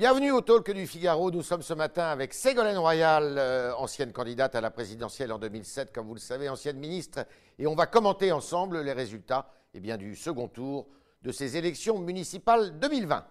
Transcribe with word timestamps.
Bienvenue 0.00 0.30
au 0.30 0.40
Talk 0.40 0.70
du 0.70 0.86
Figaro. 0.86 1.30
Nous 1.30 1.42
sommes 1.42 1.60
ce 1.60 1.74
matin 1.74 2.04
avec 2.04 2.32
Ségolène 2.32 2.78
Royal, 2.78 3.36
euh, 3.36 3.74
ancienne 3.74 4.14
candidate 4.14 4.54
à 4.54 4.62
la 4.62 4.70
présidentielle 4.70 5.30
en 5.30 5.38
2007, 5.38 5.92
comme 5.92 6.06
vous 6.06 6.14
le 6.14 6.20
savez, 6.20 6.48
ancienne 6.48 6.78
ministre. 6.78 7.26
Et 7.58 7.66
on 7.66 7.74
va 7.74 7.84
commenter 7.84 8.32
ensemble 8.32 8.80
les 8.80 8.94
résultats 8.94 9.52
eh 9.74 9.80
bien, 9.80 9.98
du 9.98 10.16
second 10.16 10.48
tour 10.48 10.86
de 11.20 11.30
ces 11.30 11.58
élections 11.58 11.98
municipales 11.98 12.78
2020. 12.78 13.26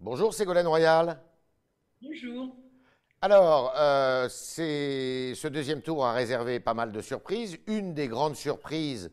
Bonjour 0.00 0.32
Ségolène 0.32 0.68
Royal. 0.68 1.20
Bonjour. 2.00 2.56
Alors, 3.22 3.72
euh, 3.78 4.28
ce 4.28 5.48
deuxième 5.48 5.80
tour 5.80 6.04
a 6.04 6.12
réservé 6.12 6.60
pas 6.60 6.74
mal 6.74 6.92
de 6.92 7.00
surprises. 7.00 7.56
Une 7.66 7.94
des 7.94 8.08
grandes 8.08 8.36
surprises, 8.36 9.10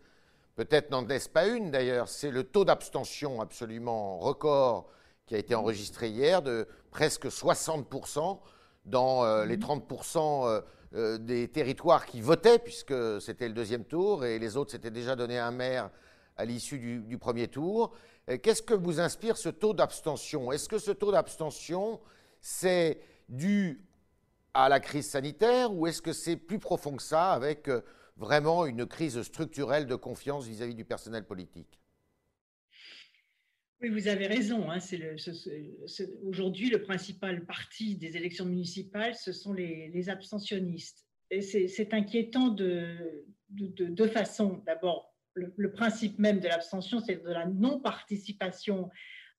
peut-être 0.56 0.92
n'en 0.92 1.06
laisse 1.06 1.30
pas 1.30 1.48
une 1.48 1.72
d'ailleurs, 1.72 2.10
c'est 2.10 2.30
le 2.30 2.44
taux 2.44 2.66
d'abstention 2.66 3.40
absolument 3.40 4.20
record 4.20 4.90
qui 5.26 5.36
a 5.36 5.38
été 5.38 5.56
enregistré 5.56 6.10
hier 6.10 6.42
de 6.42 6.68
presque 6.92 7.28
60% 7.28 8.40
dans 8.86 9.24
euh, 9.24 9.46
les 9.46 9.58
30% 9.58 10.62
euh, 10.96 11.18
des 11.18 11.48
territoires 11.48 12.06
qui 12.06 12.20
votaient, 12.20 12.60
puisque 12.60 13.22
c'était 13.22 13.48
le 13.48 13.54
deuxième 13.54 13.86
tour 13.86 14.26
et 14.26 14.38
les 14.38 14.58
autres 14.58 14.72
s'étaient 14.72 14.92
déjà 14.92 15.16
donné 15.16 15.40
un 15.40 15.52
maire 15.52 15.90
à 16.36 16.44
l'issue 16.44 16.78
du, 16.78 17.00
du, 17.00 17.18
premier 17.18 17.48
tour. 17.48 17.94
Qu'est-ce 18.42 18.62
que 18.62 18.74
vous 18.74 19.00
inspire 19.00 19.38
ce 19.38 19.48
taux 19.48 19.74
d'abstention? 19.74 20.52
Est-ce 20.52 20.68
que 20.68 20.78
ce 20.78 20.92
taux 20.92 21.12
d'abstention, 21.12 22.02
c'est 22.42 23.00
dû 23.30 23.82
à 24.54 24.70
la 24.70 24.80
crise 24.80 25.08
sanitaire 25.08 25.74
ou 25.74 25.88
est-ce 25.88 26.02
que 26.02 26.14
c'est 26.14 26.38
plus 26.38 26.60
profond 26.60 26.96
que 26.96 27.04
ça 27.04 27.32
avec 27.32 27.68
euh, 27.68 27.82
vraiment 28.18 28.66
une 28.66 28.86
crise 28.86 29.22
structurelle 29.24 29.88
de 29.88 29.96
confiance 29.96 30.48
vis-à-vis 30.48 30.76
du 30.76 30.86
personnel 30.86 31.26
politique? 31.26 31.80
Oui, 33.82 33.90
vous 33.90 34.08
avez 34.08 34.28
raison. 34.28 34.72
Hein, 34.72 34.78
Aujourd'hui, 36.26 36.70
le 36.70 36.82
principal 36.82 37.46
parti 37.46 37.98
des 37.98 38.16
élections 38.16 38.46
municipales, 38.46 39.16
ce 39.16 39.34
sont 39.34 39.52
les, 39.52 40.10
abstentionnistes. 40.10 41.06
Et 41.30 41.42
c'est 41.42 41.94
inquiétant 41.94 42.48
de 42.48 43.26
deux 43.50 44.08
façons. 44.08 44.64
D'abord, 44.66 45.14
le, 45.34 45.54
le, 45.58 45.72
principe 45.72 46.18
même 46.20 46.40
de 46.40 46.48
l'abstention, 46.48 47.00
c'est 47.00 47.24
de 47.24 47.30
la 47.30 47.46
non-participation 47.46 48.90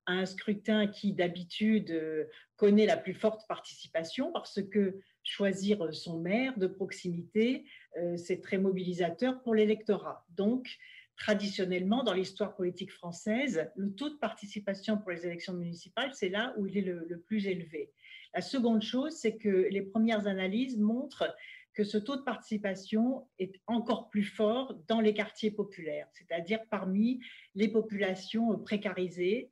un 0.06 0.27
scrutin 0.27 0.86
qui 0.86 1.12
d'habitude 1.12 1.91
euh, 1.91 2.24
connaît 2.56 2.86
la 2.86 2.97
plus 2.97 3.14
forte 3.14 3.47
participation 3.48 4.33
parce 4.33 4.62
que 4.62 5.00
choisir 5.22 5.94
son 5.94 6.20
maire 6.20 6.58
de 6.58 6.66
proximité, 6.66 7.64
euh, 7.98 8.16
c'est 8.16 8.41
très 8.41 8.58
mobilisateur 8.58 9.42
pour 9.42 9.55
l'électorat. 9.55 10.27
Donc, 10.30 10.77
traditionnellement, 11.16 12.02
dans 12.02 12.12
l'histoire 12.12 12.56
politique 12.56 12.92
française, 12.92 13.70
le 13.77 13.92
taux 13.94 14.11
de 14.11 14.16
participation 14.16 14.98
pour 14.98 15.11
les 15.11 15.27
élections 15.27 15.55
municipales, 15.55 16.11
c'est 16.12 16.28
là 16.28 16.55
où 16.56 16.66
il 16.66 16.77
est 16.77 16.83
le, 16.83 17.06
le 17.08 17.20
plus 17.20 17.46
élevé. 17.46 17.92
La 18.34 18.42
seconde 18.42 18.83
chose, 18.83 19.14
c'est 19.14 19.36
que 19.36 19.68
les 19.70 19.83
premières 19.83 20.27
analyses 20.27 20.77
montrent 20.77 21.34
que 21.74 21.84
ce 21.84 21.98
taux 21.98 22.16
de 22.16 22.22
participation 22.22 23.27
est 23.39 23.61
encore 23.66 24.08
plus 24.08 24.24
fort 24.24 24.74
dans 24.86 25.00
les 25.00 25.12
quartiers 25.12 25.50
populaires, 25.50 26.08
c'est-à-dire 26.12 26.61
parmi 26.70 27.20
les 27.55 27.68
populations 27.68 28.58
précarisées, 28.58 29.50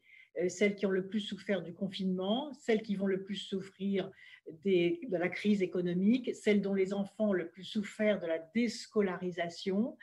celles 0.48 0.75
qui 0.75 0.86
ont 0.86 0.91
le 0.91 1.06
plus 1.06 1.20
souffert 1.20 1.62
du 1.62 1.75
confinement, 1.75 2.52
celles 2.55 2.83
qui 2.83 2.97
vont 2.97 3.06
le 3.06 3.22
plus 3.22 3.36
souffrir 3.36 4.11
de 4.64 5.16
la 5.16 5.28
crise 5.28 5.62
économique, 5.62 6.34
celles 6.34 6.61
dont 6.61 6.75
les 6.75 6.92
enfants 6.92 7.30
ont 7.30 7.33
le 7.33 7.48
plus 7.48 7.64
souffert 7.64 8.20
de 8.20 8.27
la 8.27 8.38
déscolarisation. 8.55 9.97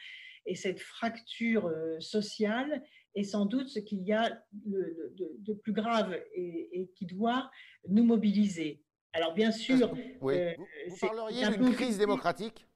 Et 0.46 0.56
cette 0.56 0.80
fracture 0.80 1.68
euh, 1.68 2.00
sociale 2.00 2.84
est 3.16 3.24
sans 3.24 3.46
doute 3.46 3.70
ce 3.70 3.80
qu'il 3.80 4.02
y 4.04 4.14
a 4.14 4.44
de, 4.54 5.54
plus 5.54 5.74
grave 5.74 6.18
et, 6.36 6.90
qui 6.96 7.06
doit 7.06 7.52
nous 7.88 8.04
mobiliser. 8.04 8.82
Alors 9.14 9.34
bien 9.34 9.52
sûr, 9.52 9.94
oui. 10.22 10.36
Euh, 10.36 10.54
vous, 10.88 10.98
parleriez 10.98 11.50
d'une 11.50 11.74
crise 11.74 11.98
démocratique? 11.98 12.68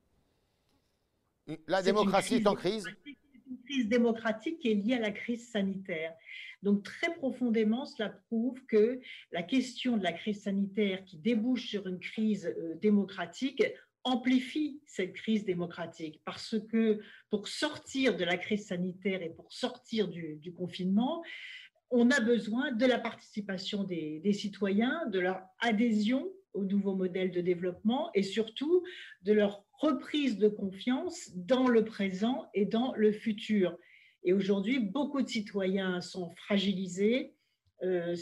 La 1.68 1.82
démocratie 1.82 2.36
est 2.36 2.48
en 2.48 2.56
crise? 2.56 2.86
Crise 3.66 3.88
démocratique 3.88 4.60
qui 4.60 4.72
est 4.72 4.76
liée 4.76 4.96
à 4.96 5.00
la 5.00 5.12
crise 5.12 5.50
sanitaire. 5.50 6.14
Donc 6.62 6.84
très 6.84 7.14
profondément, 7.16 7.86
cela 7.86 8.10
prouve 8.10 8.64
que 8.66 9.00
la 9.32 9.44
question 9.44 9.98
de 9.98 10.04
la 10.04 10.14
crise 10.14 10.44
sanitaire 10.44 11.04
qui 11.04 11.18
débouche 11.18 11.68
sur 11.68 11.88
une 11.88 12.00
crise 12.00 12.46
euh, 12.46 12.76
démocratique 12.76 13.64
amplifie 14.06 14.82
cette 14.86 15.14
crise 15.14 15.46
démocratique 15.46 16.22
parce 16.26 16.56
que 16.72 17.00
pour 17.30 17.48
sortir 17.48 18.18
de 18.18 18.24
la 18.24 18.38
crise 18.38 18.68
sanitaire 18.68 19.22
et 19.22 19.30
pour 19.30 19.52
sortir 19.52 20.08
du, 20.10 20.54
confinement, 20.54 21.24
on 21.90 22.12
a 22.12 22.20
besoin 22.20 22.72
de 22.72 22.86
la 22.86 23.00
participation 23.00 23.84
des, 23.84 24.20
des 24.20 24.34
citoyens, 24.34 25.06
de 25.08 25.20
leur 25.20 25.42
adhésion 25.60 26.30
au 26.54 26.66
nouveau 26.66 26.96
modèle 26.96 27.32
de 27.32 27.42
développement 27.42 28.10
et 28.14 28.24
surtout 28.24 28.84
de 29.24 29.34
leur 29.34 29.66
reprise 29.84 30.38
de 30.38 30.48
confiance 30.48 31.32
dans 31.36 31.68
le 31.68 31.84
présent 31.84 32.50
et 32.54 32.66
dans 32.66 32.94
le 32.96 33.12
futur. 33.12 33.78
Et 34.24 34.32
aujourd'hui, 34.32 34.80
beaucoup 34.80 35.22
de 35.22 35.28
citoyens 35.28 36.00
sont 36.00 36.30
fragilisés, 36.38 37.36
euh, 37.84 38.16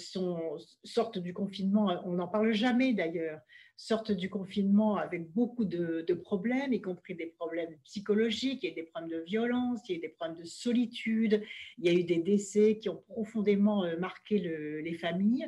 sortent 0.84 1.20
du 1.20 1.34
confinement, 1.36 2.02
on 2.06 2.14
n'en 2.14 2.28
parle 2.28 2.52
jamais 2.52 2.94
d'ailleurs, 2.94 3.40
sortent 3.78 4.12
du 4.12 4.28
confinement 4.28 4.96
avec 4.96 5.32
beaucoup 5.34 5.66
de, 5.66 6.14
problèmes, 6.14 6.74
y 6.74 6.82
compris 6.82 7.14
des 7.14 7.28
problèmes 7.28 7.78
psychologiques, 7.84 8.64
il 8.64 8.70
y 8.70 8.72
a 8.72 8.76
des 8.76 8.84
problèmes 8.84 9.12
de 9.12 9.24
violence, 9.24 9.82
il 9.88 9.96
y 9.96 9.98
a 10.00 10.02
des 10.02 10.10
problèmes 10.10 10.40
de 10.40 10.46
solitude, 10.46 11.44
il 11.78 11.86
y 11.86 11.90
a 11.90 11.94
eu 11.94 12.04
des 12.04 12.18
décès 12.18 12.80
qui 12.80 12.90
ont 12.90 13.04
profondément 13.08 13.84
euh, 13.84 13.98
marqué 14.00 14.40
les 14.40 14.94
familles. 14.96 15.48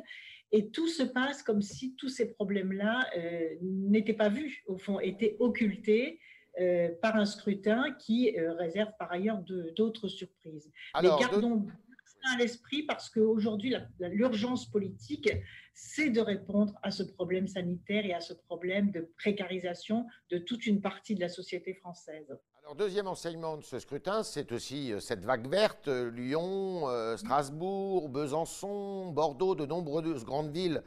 Et 0.56 0.70
tout 0.70 0.86
se 0.86 1.02
passe 1.02 1.42
comme 1.42 1.62
si 1.62 1.96
tous 1.96 2.08
ces 2.08 2.30
problèmes-là 2.30 3.08
euh, 3.16 3.56
n'étaient 3.60 4.14
pas 4.14 4.28
vus, 4.28 4.62
au 4.66 4.78
fond, 4.78 5.00
étaient 5.00 5.34
occultés 5.40 6.20
euh, 6.60 6.90
par 7.02 7.16
un 7.16 7.24
scrutin 7.24 7.90
qui 7.98 8.38
euh, 8.38 8.52
réserve 8.54 8.92
par 8.96 9.10
ailleurs 9.10 9.42
d'autres 9.76 10.06
surprises. 10.06 10.70
Mais 11.02 11.08
gardons 11.18 11.66
ça 12.06 12.34
à 12.34 12.38
l'esprit 12.38 12.84
parce 12.84 13.10
qu'aujourd'hui, 13.10 13.74
l'urgence 13.98 14.70
politique, 14.70 15.28
c'est 15.74 16.10
de 16.10 16.20
répondre 16.20 16.78
à 16.84 16.92
ce 16.92 17.02
problème 17.02 17.48
sanitaire 17.48 18.06
et 18.06 18.14
à 18.14 18.20
ce 18.20 18.32
problème 18.32 18.92
de 18.92 19.12
précarisation 19.16 20.06
de 20.30 20.38
toute 20.38 20.66
une 20.66 20.80
partie 20.80 21.16
de 21.16 21.20
la 21.20 21.28
société 21.28 21.74
française. 21.74 22.32
Alors, 22.64 22.76
deuxième 22.76 23.08
enseignement 23.08 23.58
de 23.58 23.62
ce 23.62 23.78
scrutin, 23.78 24.22
c'est 24.22 24.50
aussi 24.50 24.90
euh, 24.90 24.98
cette 24.98 25.22
vague 25.22 25.46
verte. 25.46 25.86
Lyon, 25.86 26.88
euh, 26.88 27.14
Strasbourg, 27.18 28.08
Besançon, 28.08 29.12
Bordeaux, 29.12 29.54
de 29.54 29.66
nombreuses 29.66 30.24
grandes 30.24 30.50
villes 30.50 30.82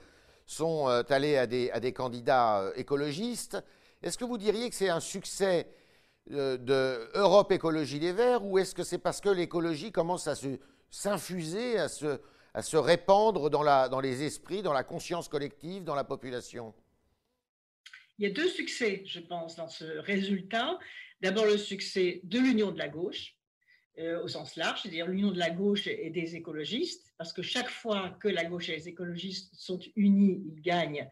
sont 0.48 0.90
euh, 0.90 1.04
allées 1.10 1.38
à 1.38 1.46
des, 1.46 1.94
candidats 1.94 2.64
écologistes. 2.78 3.64
Est-ce 4.02 4.18
que 4.18 4.26
vous 4.26 4.40
diriez 4.40 4.72
que 4.72 4.76
c'est 4.76 4.90
un 4.90 5.00
succès 5.00 5.68
de 6.32 7.12
Europe 7.14 7.52
Écologie 7.52 8.00
des 8.00 8.12
Verts 8.12 8.44
ou 8.44 8.58
est-ce 8.58 8.74
que 8.74 8.84
c'est 8.84 8.98
parce 8.98 9.22
que 9.22 9.30
l'écologie 9.30 9.92
commence 9.92 10.28
à 10.28 10.34
s'infuser, 10.90 11.78
à 11.78 11.90
se, 11.90 12.20
à 12.56 12.64
se 12.64 12.78
répandre 12.78 13.52
dans, 13.52 13.62
la, 13.62 13.88
dans 13.88 14.00
les 14.00 14.24
esprits, 14.24 14.64
dans 14.64 14.74
la 14.74 14.84
conscience 14.84 15.28
collective, 15.28 15.84
dans 15.84 15.96
la 15.96 16.04
population? 16.04 16.74
Il 18.20 18.24
y 18.24 18.30
a 18.30 18.34
deux 18.34 18.48
succès, 18.48 19.04
je 19.06 19.20
pense, 19.20 19.56
dans 19.56 19.68
ce 19.68 19.86
résultat. 20.00 20.80
D'abord, 21.22 21.46
le 21.46 21.58
succès 21.58 22.22
de 22.24 22.40
l'union 22.40 22.72
de 22.72 22.78
la 22.80 22.88
gauche, 22.88 23.36
euh, 24.00 24.24
au 24.24 24.28
sens 24.28 24.56
large, 24.56 24.82
c'est-à-dire 24.82 25.08
l'union 25.08 25.32
de 25.32 25.40
la 25.40 25.50
gauche 25.50 25.88
et 25.88 26.10
des 26.10 26.36
écologistes, 26.36 27.14
parce 27.18 27.34
que 27.34 27.42
chaque 27.42 27.70
fois 27.70 28.18
que 28.20 28.28
la 28.28 28.46
gauche 28.46 28.70
et 28.70 28.76
les 28.76 28.88
écologistes 28.88 29.54
sont 29.56 29.80
unis, 29.96 30.44
ils 30.46 30.62
gagnent 30.62 31.08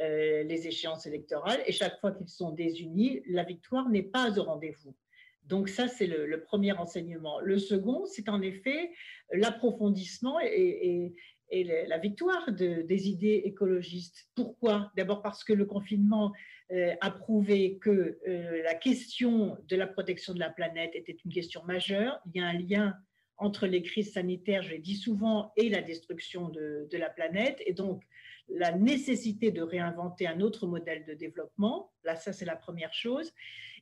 euh, 0.00 0.42
les 0.44 0.66
échéances 0.66 1.06
électorales, 1.06 1.60
et 1.66 1.72
chaque 1.72 2.00
fois 2.00 2.12
qu'ils 2.12 2.28
sont 2.28 2.50
désunis, 2.50 3.22
la 3.26 3.44
victoire 3.44 3.88
n'est 3.88 4.02
pas 4.02 4.38
au 4.38 4.44
rendez-vous. 4.44 4.96
Donc 5.44 5.68
ça, 5.68 5.88
c'est 5.88 6.06
le, 6.06 6.42
premier 6.42 6.72
enseignement. 6.72 7.40
Le 7.40 7.58
second, 7.58 8.04
c'est 8.04 8.28
en 8.28 8.42
effet 8.42 8.90
l'approfondissement 9.32 10.38
et, 10.40 10.46
et 10.48 11.14
la 11.50 11.98
victoire 11.98 12.52
de, 12.52 12.82
des 12.82 13.08
idées 13.08 13.42
écologistes. 13.44 14.28
Pourquoi? 14.34 14.90
D'abord 14.96 15.22
parce 15.22 15.44
que 15.44 15.52
le 15.52 15.64
confinement 15.64 16.32
euh, 16.70 16.94
a 17.00 17.10
prouvé 17.10 17.78
que 17.78 18.18
euh, 18.28 18.62
la 18.62 18.74
question 18.74 19.56
de 19.68 19.76
la 19.76 19.86
protection 19.86 20.34
de 20.34 20.38
la 20.38 20.50
planète 20.50 20.90
était 20.94 21.16
une 21.24 21.32
question 21.32 21.64
majeure. 21.64 22.20
Il 22.26 22.40
y 22.40 22.44
a 22.44 22.46
un 22.46 22.58
lien 22.58 22.94
entre 23.38 23.66
les 23.66 23.82
crises 23.82 24.12
sanitaires, 24.12 24.62
je 24.62 24.70
l'ai 24.70 24.78
dit 24.78 24.96
souvent, 24.96 25.52
et 25.56 25.68
la 25.70 25.80
destruction 25.80 26.48
de, 26.48 26.88
de, 26.90 26.98
la 26.98 27.08
planète. 27.08 27.62
Et 27.64 27.72
donc, 27.72 28.02
la 28.48 28.72
nécessité 28.72 29.50
de 29.50 29.62
réinventer 29.62 30.26
un 30.26 30.40
autre 30.40 30.66
modèle 30.66 31.04
de 31.06 31.14
développement, 31.14 31.92
là, 32.04 32.16
ça, 32.16 32.32
c'est 32.32 32.44
la 32.44 32.56
première 32.56 32.92
chose. 32.92 33.32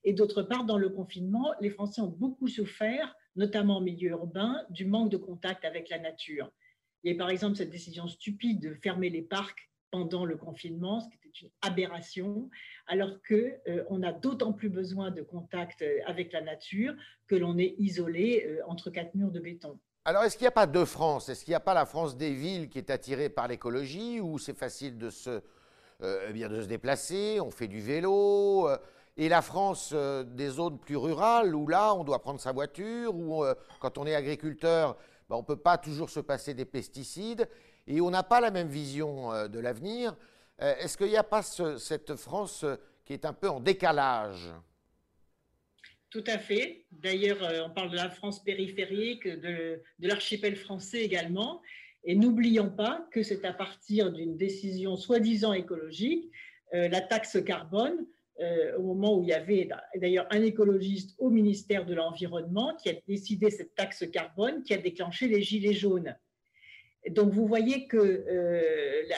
Et 0.04 0.12
d'autre 0.12 0.42
part, 0.42 0.64
dans 0.64 0.78
le 0.78 0.90
confinement, 0.90 1.52
les 1.60 1.70
Français 1.70 2.00
ont 2.00 2.06
beaucoup 2.06 2.48
souffert, 2.48 3.16
notamment 3.34 3.78
en 3.78 3.80
milieu 3.80 4.10
urbain, 4.10 4.64
du 4.70 4.84
manque 4.84 5.10
de 5.10 5.16
contact 5.16 5.64
avec 5.64 5.88
la 5.88 5.98
nature. 5.98 6.52
Il 7.06 7.12
y 7.12 7.14
a 7.14 7.18
par 7.18 7.30
exemple 7.30 7.54
cette 7.54 7.70
décision 7.70 8.08
stupide 8.08 8.60
de 8.60 8.74
fermer 8.74 9.10
les 9.10 9.22
parcs 9.22 9.70
pendant 9.92 10.24
le 10.24 10.36
confinement, 10.36 10.98
ce 10.98 11.08
qui 11.08 11.14
était 11.14 11.38
une 11.40 11.50
aberration, 11.62 12.50
alors 12.88 13.10
qu'on 13.22 14.02
a 14.02 14.10
d'autant 14.10 14.52
plus 14.52 14.70
besoin 14.70 15.12
de 15.12 15.22
contact 15.22 15.84
avec 16.04 16.32
la 16.32 16.40
nature 16.40 16.96
que 17.28 17.36
l'on 17.36 17.58
est 17.58 17.76
isolé 17.78 18.58
entre 18.66 18.90
quatre 18.90 19.14
murs 19.14 19.30
de 19.30 19.38
béton. 19.38 19.78
Alors, 20.04 20.24
est-ce 20.24 20.36
qu'il 20.36 20.46
n'y 20.46 20.48
a 20.48 20.50
pas 20.50 20.66
deux 20.66 20.84
France? 20.84 21.28
Est-ce 21.28 21.44
qu'il 21.44 21.52
n'y 21.52 21.56
a 21.56 21.60
pas 21.60 21.74
la 21.74 21.86
France 21.86 22.16
des 22.16 22.34
villes 22.34 22.68
qui 22.68 22.78
est 22.78 22.90
attirée 22.90 23.28
par 23.28 23.46
l'écologie, 23.46 24.18
où 24.20 24.40
c'est 24.40 24.58
facile 24.58 24.98
de 24.98 25.10
se, 25.10 25.42
eh 26.02 26.32
bien, 26.32 26.48
de 26.48 26.60
se 26.60 26.66
déplacer, 26.66 27.38
on 27.40 27.52
fait 27.52 27.68
du 27.68 27.80
vélo 27.80 28.68
et 29.16 29.28
la 29.28 29.42
France 29.42 29.92
euh, 29.94 30.24
des 30.24 30.48
zones 30.48 30.78
plus 30.78 30.96
rurales, 30.96 31.54
où 31.54 31.66
là, 31.66 31.94
on 31.94 32.04
doit 32.04 32.20
prendre 32.20 32.40
sa 32.40 32.52
voiture, 32.52 33.14
où 33.14 33.44
euh, 33.44 33.54
quand 33.80 33.98
on 33.98 34.06
est 34.06 34.14
agriculteur, 34.14 34.96
ben, 35.28 35.36
on 35.36 35.40
ne 35.40 35.44
peut 35.44 35.56
pas 35.56 35.78
toujours 35.78 36.10
se 36.10 36.20
passer 36.20 36.54
des 36.54 36.64
pesticides, 36.64 37.48
et 37.86 38.00
on 38.00 38.10
n'a 38.10 38.22
pas 38.22 38.40
la 38.40 38.50
même 38.50 38.68
vision 38.68 39.32
euh, 39.32 39.48
de 39.48 39.58
l'avenir. 39.58 40.16
Est-ce 40.58 40.96
qu'il 40.96 41.08
n'y 41.08 41.18
a 41.18 41.22
pas 41.22 41.42
cette 41.42 42.16
France 42.16 42.64
qui 43.04 43.12
est 43.12 43.26
un 43.26 43.34
peu 43.34 43.50
en 43.50 43.60
décalage? 43.60 44.48
Tout 46.08 46.24
à 46.26 46.38
fait. 46.38 46.86
D'ailleurs, 46.90 47.36
on 47.66 47.68
parle 47.68 47.90
de 47.90 47.96
la 47.96 48.08
France 48.08 48.42
périphérique, 48.42 49.28
de 49.28 49.82
l'archipel 50.00 50.56
français 50.56 51.02
également. 51.02 51.60
Et 52.04 52.14
n'oublions 52.14 52.70
pas 52.70 53.06
que 53.12 53.22
c'est 53.22 53.44
à 53.44 53.52
partir 53.52 54.10
d'une 54.12 54.38
décision 54.38 54.96
soi-disant 54.96 55.52
écologique, 55.52 56.30
la 56.72 57.02
taxe 57.02 57.36
carbone, 57.44 58.06
euh, 58.40 58.76
au 58.76 58.82
moment 58.82 59.18
où 59.18 59.22
il 59.22 59.28
y 59.28 59.32
avait 59.32 59.68
d'ailleurs 59.94 60.26
un 60.30 60.42
écologiste 60.42 61.14
au 61.18 61.30
ministère 61.30 61.86
de 61.86 61.94
l'Environnement 61.94 62.76
qui 62.76 62.90
a 62.90 62.94
décidé 63.08 63.50
cette 63.50 63.74
taxe 63.74 64.04
carbone 64.12 64.62
qui 64.62 64.74
a 64.74 64.78
déclenché 64.78 65.26
les 65.26 65.42
gilets 65.42 65.72
jaunes. 65.72 66.14
Donc 67.10 67.32
vous 67.32 67.46
voyez 67.46 67.86
que 67.86 67.96
euh, 67.96 68.62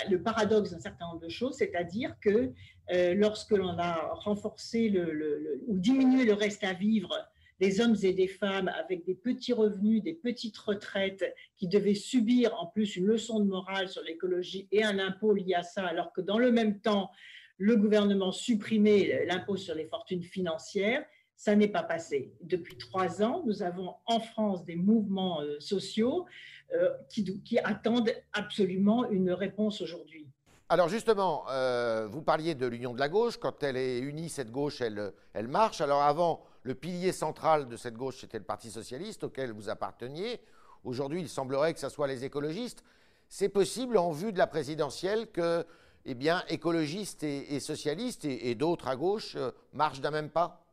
le 0.08 0.22
paradoxe 0.22 0.70
d'un 0.70 0.80
certain 0.80 1.06
nombre 1.06 1.20
de 1.20 1.28
choses, 1.28 1.56
c'est-à-dire 1.56 2.14
que 2.20 2.52
euh, 2.92 3.14
lorsque 3.14 3.52
l'on 3.52 3.78
a 3.78 4.12
renforcé 4.14 4.88
le, 4.88 5.62
ou 5.66 5.78
diminué 5.78 6.24
le 6.24 6.34
reste 6.34 6.62
à 6.62 6.74
vivre 6.74 7.12
des 7.58 7.80
hommes 7.80 7.96
et 8.02 8.12
des 8.12 8.28
femmes 8.28 8.68
avec 8.68 9.04
des 9.04 9.16
petits 9.16 9.52
revenus, 9.52 10.02
des 10.02 10.14
petites 10.14 10.58
retraites, 10.58 11.24
qui 11.56 11.66
devaient 11.66 11.94
subir 11.94 12.54
en 12.60 12.66
plus 12.66 12.94
une 12.94 13.06
leçon 13.06 13.40
de 13.40 13.46
morale 13.46 13.88
sur 13.88 14.02
l'écologie 14.02 14.68
et 14.70 14.84
un 14.84 15.00
impôt 15.00 15.34
lié 15.34 15.54
à 15.54 15.64
ça, 15.64 15.84
alors 15.84 16.12
que 16.12 16.20
dans 16.20 16.38
le 16.38 16.52
même 16.52 16.78
temps, 16.80 17.10
le 17.58 17.76
gouvernement 17.76 18.32
supprimait 18.32 19.26
l'impôt 19.26 19.56
sur 19.56 19.74
les 19.74 19.86
fortunes 19.86 20.22
financières. 20.22 21.04
Ça 21.36 21.54
n'est 21.54 21.68
pas 21.68 21.82
passé. 21.82 22.32
Depuis 22.40 22.76
trois 22.76 23.22
ans, 23.22 23.42
nous 23.46 23.62
avons 23.62 23.94
en 24.06 24.20
France 24.20 24.64
des 24.64 24.74
mouvements 24.74 25.40
euh, 25.40 25.60
sociaux 25.60 26.26
euh, 26.74 26.90
qui, 27.08 27.58
attendent 27.62 28.12
absolument 28.32 29.08
une 29.08 29.30
réponse 29.30 29.80
aujourd'hui. 29.80 30.26
Alors 30.68 30.88
justement, 30.88 31.44
euh, 31.48 32.06
vous 32.10 32.22
parliez 32.22 32.54
de 32.54 32.66
l'union 32.66 32.92
de 32.92 32.98
la 32.98 33.08
gauche. 33.08 33.38
Quand 33.38 33.62
elle 33.62 33.76
est 33.76 33.98
unie, 34.00 34.28
cette 34.28 34.50
gauche, 34.50 34.80
elle, 34.80 35.12
elle 35.32 35.48
marche. 35.48 35.80
Alors 35.80 36.02
avant, 36.02 36.44
le 36.62 36.74
pilier 36.74 37.12
central 37.12 37.68
de 37.68 37.76
cette 37.76 37.94
gauche, 37.94 38.18
c'était 38.20 38.38
le 38.38 38.44
Parti 38.44 38.70
socialiste 38.70 39.24
auquel 39.24 39.52
vous 39.52 39.68
apparteniez. 39.68 40.40
Aujourd'hui, 40.84 41.20
il 41.20 41.28
semblerait 41.28 41.72
que 41.72 41.80
ce 41.80 41.88
soit 41.88 42.06
les 42.06 42.24
écologistes. 42.24 42.84
C'est 43.28 43.48
possible 43.48 43.96
en 43.96 44.10
vue 44.10 44.32
de 44.32 44.38
la 44.38 44.46
présidentielle 44.46 45.28
que 45.28 45.64
eh 46.04 46.14
bien, 46.14 46.44
écologistes 46.48 47.22
et, 47.22 47.60
socialistes 47.60 48.24
et, 48.24 48.54
d'autres 48.54 48.88
à 48.88 48.96
gauche 48.96 49.36
euh, 49.36 49.50
marchent 49.72 50.00
d'un 50.00 50.10
même 50.10 50.30
pas 50.30 50.66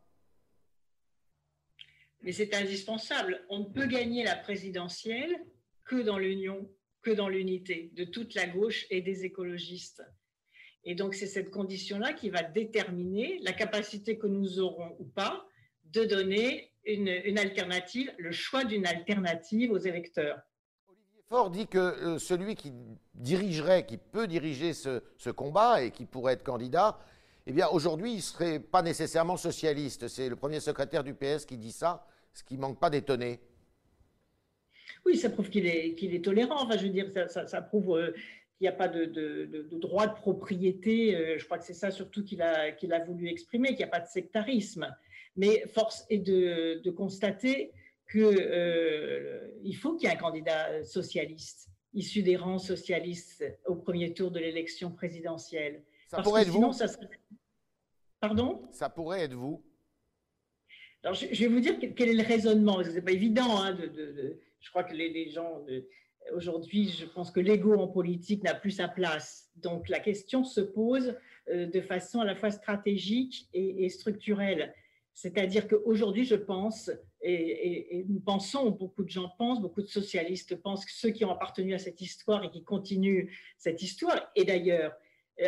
Mais 2.21 2.31
c'est 2.31 2.53
indispensable. 2.53 3.45
On 3.49 3.59
ne 3.59 3.65
peut 3.65 3.87
gagner 3.87 4.23
la 4.23 4.35
présidentielle 4.35 5.35
que 5.83 6.01
dans 6.01 6.17
l'union, 6.17 6.69
que 7.01 7.11
dans 7.11 7.29
l'unité 7.29 7.91
de 7.93 8.05
toute 8.05 8.33
la 8.33 8.47
gauche 8.47 8.85
et 8.89 9.01
des 9.01 9.25
écologistes. 9.25 10.03
Et 10.83 10.95
donc, 10.95 11.15
c'est 11.15 11.27
cette 11.27 11.49
condition-là 11.49 12.13
qui 12.13 12.29
va 12.29 12.43
déterminer 12.43 13.39
la 13.41 13.53
capacité 13.53 14.17
que 14.17 14.27
nous 14.27 14.59
aurons 14.59 14.95
ou 14.99 15.05
pas 15.05 15.47
de 15.85 16.05
donner 16.05 16.71
une 16.85 17.39
alternative, 17.39 18.13
le 18.17 18.31
choix 18.31 18.63
d'une 18.63 18.85
alternative 18.85 19.71
aux 19.71 19.79
électeurs. 19.79 20.39
Fort 21.27 21.49
dit 21.49 21.65
que 21.65 21.79
euh, 21.79 22.19
celui 22.19 22.53
qui 22.53 22.71
dirigerait, 23.15 23.85
qui 23.85 23.97
peut 23.97 24.27
diriger 24.27 24.73
ce, 24.73 25.29
combat 25.31 25.81
et 25.81 25.89
qui 25.89 26.05
pourrait 26.05 26.33
être 26.33 26.43
candidat, 26.43 26.99
eh 27.47 27.51
bien 27.51 27.67
aujourd'hui, 27.69 28.11
il 28.11 28.17
ne 28.17 28.21
serait 28.21 28.59
pas 28.59 28.83
nécessairement 28.83 29.37
socialiste. 29.37 30.07
C'est 30.07 30.29
le 30.29 30.35
premier 30.35 30.59
secrétaire 30.59 31.03
du 31.03 31.15
PS 31.15 31.45
qui 31.45 31.57
dit 31.57 31.71
ça, 31.71 32.05
ce 32.31 32.43
qui 32.43 32.55
ne 32.55 32.61
manque 32.61 32.79
pas 32.79 32.91
d'étonner. 32.91 33.39
Oui, 35.05 35.17
ça 35.17 35.29
prouve 35.29 35.49
qu'il 35.49 35.65
est, 35.65 36.23
tolérant. 36.23 36.63
Enfin, 36.63 36.77
je 36.77 36.83
veux 36.83 36.89
dire, 36.89 37.09
ça, 37.11 37.61
prouve 37.61 37.97
euh, 37.97 38.11
qu'il 38.57 38.61
n'y 38.61 38.67
a 38.67 38.71
pas 38.71 38.87
de, 38.87 39.67
droit 39.79 40.05
de 40.05 40.13
propriété. 40.13 41.15
Euh, 41.15 41.39
je 41.39 41.45
crois 41.45 41.57
que 41.57 41.65
c'est 41.65 41.73
ça 41.73 41.89
surtout 41.89 42.23
qu'il 42.23 42.41
a, 42.43 42.71
qu'il 42.71 42.93
a 42.93 43.03
voulu 43.03 43.29
exprimer, 43.29 43.69
qu'il 43.69 43.77
n'y 43.77 43.83
a 43.83 43.87
pas 43.87 43.99
de 43.99 44.07
sectarisme. 44.07 44.95
Mais 45.35 45.65
force 45.73 46.05
est 46.09 46.19
de, 46.19 46.89
constater 46.91 47.71
qu'il 48.11 48.21
euh, 48.23 49.71
faut 49.73 49.95
qu'il 49.95 50.07
y 50.07 50.11
ait 50.11 50.15
un 50.15 50.19
candidat 50.19 50.83
socialiste, 50.83 51.69
issu 51.93 52.23
des 52.23 52.35
rangs 52.35 52.59
socialistes 52.59 53.43
au 53.65 53.75
premier 53.75 54.13
tour 54.13 54.31
de 54.31 54.39
l'élection 54.39 54.91
présidentielle. 54.91 55.83
Ça 56.09 56.21
pourrait 56.21 56.43
être 56.43 56.49
vous 56.49 56.71
ça 56.73 56.87
Pardon? 58.19 58.67
Ça 58.71 58.89
pourrait 58.89 59.21
être 59.21 59.33
vous 59.33 59.63
Alors, 61.03 61.15
je, 61.15 61.25
vais 61.27 61.47
vous 61.47 61.59
dire 61.59 61.77
quel 61.95 62.09
est 62.09 62.13
le 62.13 62.23
raisonnement. 62.23 62.83
Ce 62.83 62.89
n'est 62.89 63.01
pas 63.01 63.11
évident. 63.11 63.61
Hein, 63.61 63.73
de, 63.73 64.39
je 64.59 64.69
crois 64.69 64.83
que 64.83 64.95
les, 64.95 65.29
gens, 65.29 65.63
aujourd'hui, 66.33 66.89
je 66.89 67.05
pense 67.05 67.31
que 67.31 67.39
l'ego 67.39 67.75
en 67.75 67.87
politique 67.87 68.43
n'a 68.43 68.55
plus 68.55 68.71
sa 68.71 68.87
place. 68.87 69.51
Donc, 69.57 69.89
la 69.89 69.99
question 69.99 70.43
se 70.43 70.61
pose 70.61 71.15
euh, 71.49 71.67
de 71.67 71.81
façon 71.81 72.19
à 72.19 72.25
la 72.25 72.35
fois 72.35 72.51
stratégique 72.51 73.47
et 73.53 73.89
structurelle. 73.89 74.73
C'est-à-dire 75.15 75.67
qu'aujourd'hui, 75.67 76.25
je 76.25 76.35
pense, 76.35 76.91
et, 77.27 78.05
nous 78.07 78.19
pensons, 78.19 78.69
beaucoup 78.69 79.03
de 79.03 79.09
gens 79.09 79.29
pensent, 79.37 79.61
beaucoup 79.61 79.81
de 79.81 79.87
socialistes 79.87 80.55
pensent 80.55 80.85
que 80.85 80.91
ceux 80.91 81.09
qui 81.09 81.25
ont 81.25 81.31
appartenu 81.31 81.73
à 81.73 81.79
cette 81.79 82.01
histoire 82.01 82.43
et 82.43 82.49
qui 82.49 82.63
continuent 82.63 83.29
cette 83.57 83.81
histoire, 83.81 84.31
et 84.35 84.45
d'ailleurs, 84.45 84.93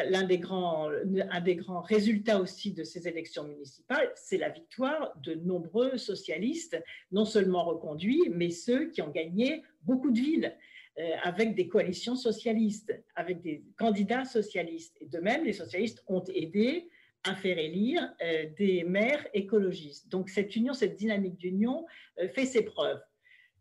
l'un 0.10 0.24
des 0.24 0.40
grands, 0.40 0.90
un 0.90 1.42
des 1.42 1.56
grands 1.56 1.82
résultats 1.82 2.42
aussi 2.42 2.74
de 2.74 2.84
ces 2.84 3.08
élections 3.08 3.44
municipales, 3.44 4.12
c'est 4.16 4.38
la 4.38 4.50
victoire 4.50 5.14
de 5.22 5.36
nombreux 5.36 5.98
socialistes, 5.98 6.82
non 7.12 7.26
seulement 7.26 7.64
reconduits, 7.64 8.30
mais 8.30 8.50
ceux 8.50 8.90
qui 8.90 9.02
ont 9.02 9.12
gagné 9.12 9.64
beaucoup 9.84 10.12
de 10.12 10.20
villes 10.20 10.58
euh, 11.00 11.12
avec 11.24 11.56
des 11.56 11.68
coalitions 11.68 12.16
socialistes, 12.16 12.94
avec 13.16 13.42
des 13.42 13.64
candidats 13.78 14.26
socialistes. 14.26 14.98
Et 15.00 15.06
de 15.06 15.20
même, 15.20 15.46
les 15.46 15.54
socialistes 15.54 16.04
ont 16.08 16.24
aidé 16.34 16.90
à 17.24 17.36
faire 17.36 17.58
élire 17.58 18.14
euh, 18.22 18.46
des 18.58 18.84
maires 18.84 19.26
écologistes. 19.34 20.10
Donc 20.10 20.30
cette 20.30 20.56
union, 20.56 20.74
cette 20.74 20.96
dynamique 20.96 21.38
d'union 21.38 21.86
euh, 22.20 22.30
fait 22.30 22.46
ses 22.46 22.64
preuves. 22.64 23.02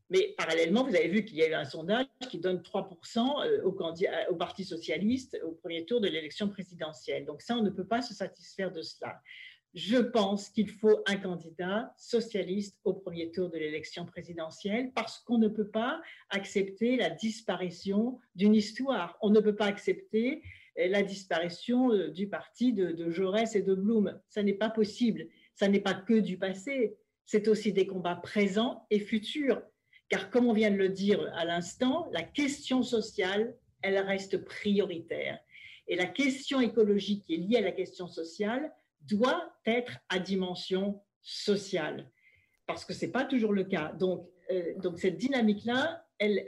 Mais 0.08 0.34
parallèlement, 0.38 0.84
vous 0.84 0.94
avez 0.94 1.08
vu 1.08 1.24
qu'il 1.24 1.38
y 1.38 1.42
a 1.42 1.48
eu 1.48 1.54
un 1.54 1.64
sondage 1.64 2.06
qui 2.30 2.38
donne 2.38 2.58
3% 2.58 3.44
euh, 3.44 3.62
au, 3.64 3.76
au 4.30 4.36
Parti 4.36 4.64
socialiste 4.64 5.36
au 5.44 5.52
premier 5.52 5.84
tour 5.84 6.00
de 6.00 6.06
l'élection 6.06 6.48
présidentielle. 6.48 7.24
Donc 7.24 7.42
ça, 7.42 7.56
on 7.56 7.62
ne 7.62 7.70
peut 7.70 7.86
pas 7.86 8.02
se 8.02 8.14
satisfaire 8.14 8.70
de 8.70 8.82
cela. 8.82 9.20
Je 9.74 9.98
pense 9.98 10.48
qu'il 10.48 10.70
faut 10.70 11.02
un 11.06 11.16
candidat 11.16 11.92
socialiste 11.98 12.80
au 12.84 12.94
premier 12.94 13.30
tour 13.30 13.50
de 13.50 13.58
l'élection 13.58 14.06
présidentielle 14.06 14.90
parce 14.94 15.18
qu'on 15.18 15.36
ne 15.36 15.48
peut 15.48 15.68
pas 15.68 16.00
accepter 16.30 16.96
la 16.96 17.10
disparition 17.10 18.18
d'une 18.34 18.54
histoire. 18.54 19.18
On 19.20 19.28
ne 19.28 19.40
peut 19.40 19.54
pas 19.54 19.66
accepter 19.66 20.42
la 20.76 21.02
disparition 21.02 21.92
euh, 21.92 22.08
du 22.08 22.28
parti 22.28 22.72
de, 22.72 23.10
Jaurès 23.10 23.54
et 23.54 23.62
de 23.62 23.74
Blum. 23.74 24.18
Ça 24.28 24.42
n'est 24.42 24.54
pas 24.54 24.70
possible. 24.70 25.26
Ça 25.54 25.68
n'est 25.68 25.80
pas 25.80 25.94
que 25.94 26.14
du 26.14 26.38
passé. 26.38 26.96
C'est 27.24 27.48
aussi 27.48 27.72
des 27.72 27.86
combats 27.86 28.16
présents 28.16 28.86
et 28.90 29.00
futurs. 29.00 29.62
Car 30.08 30.30
comme 30.30 30.46
on 30.46 30.52
vient 30.52 30.70
de 30.70 30.76
le 30.76 30.88
dire 30.88 31.20
à 31.34 31.44
l'instant, 31.44 32.08
la 32.12 32.22
question 32.22 32.82
sociale, 32.82 33.56
elle 33.82 33.98
reste 33.98 34.44
prioritaire. 34.44 35.40
Et 35.88 35.96
la 35.96 36.06
question 36.06 36.60
écologique 36.60 37.24
qui 37.24 37.34
est 37.34 37.38
liée 37.38 37.58
à 37.58 37.62
la 37.62 37.72
question 37.72 38.06
sociale 38.06 38.72
doit 39.02 39.52
être 39.64 39.98
à 40.08 40.18
dimension 40.18 41.00
sociale. 41.22 42.10
Parce 42.66 42.84
que 42.84 42.92
ce 42.92 43.06
n'est 43.06 43.12
pas 43.12 43.24
toujours 43.24 43.52
le 43.52 43.64
cas. 43.64 43.92
Donc, 43.92 44.28
euh, 44.50 44.74
donc 44.78 44.98
cette 44.98 45.16
dynamique-là, 45.16 46.05
elle, 46.18 46.38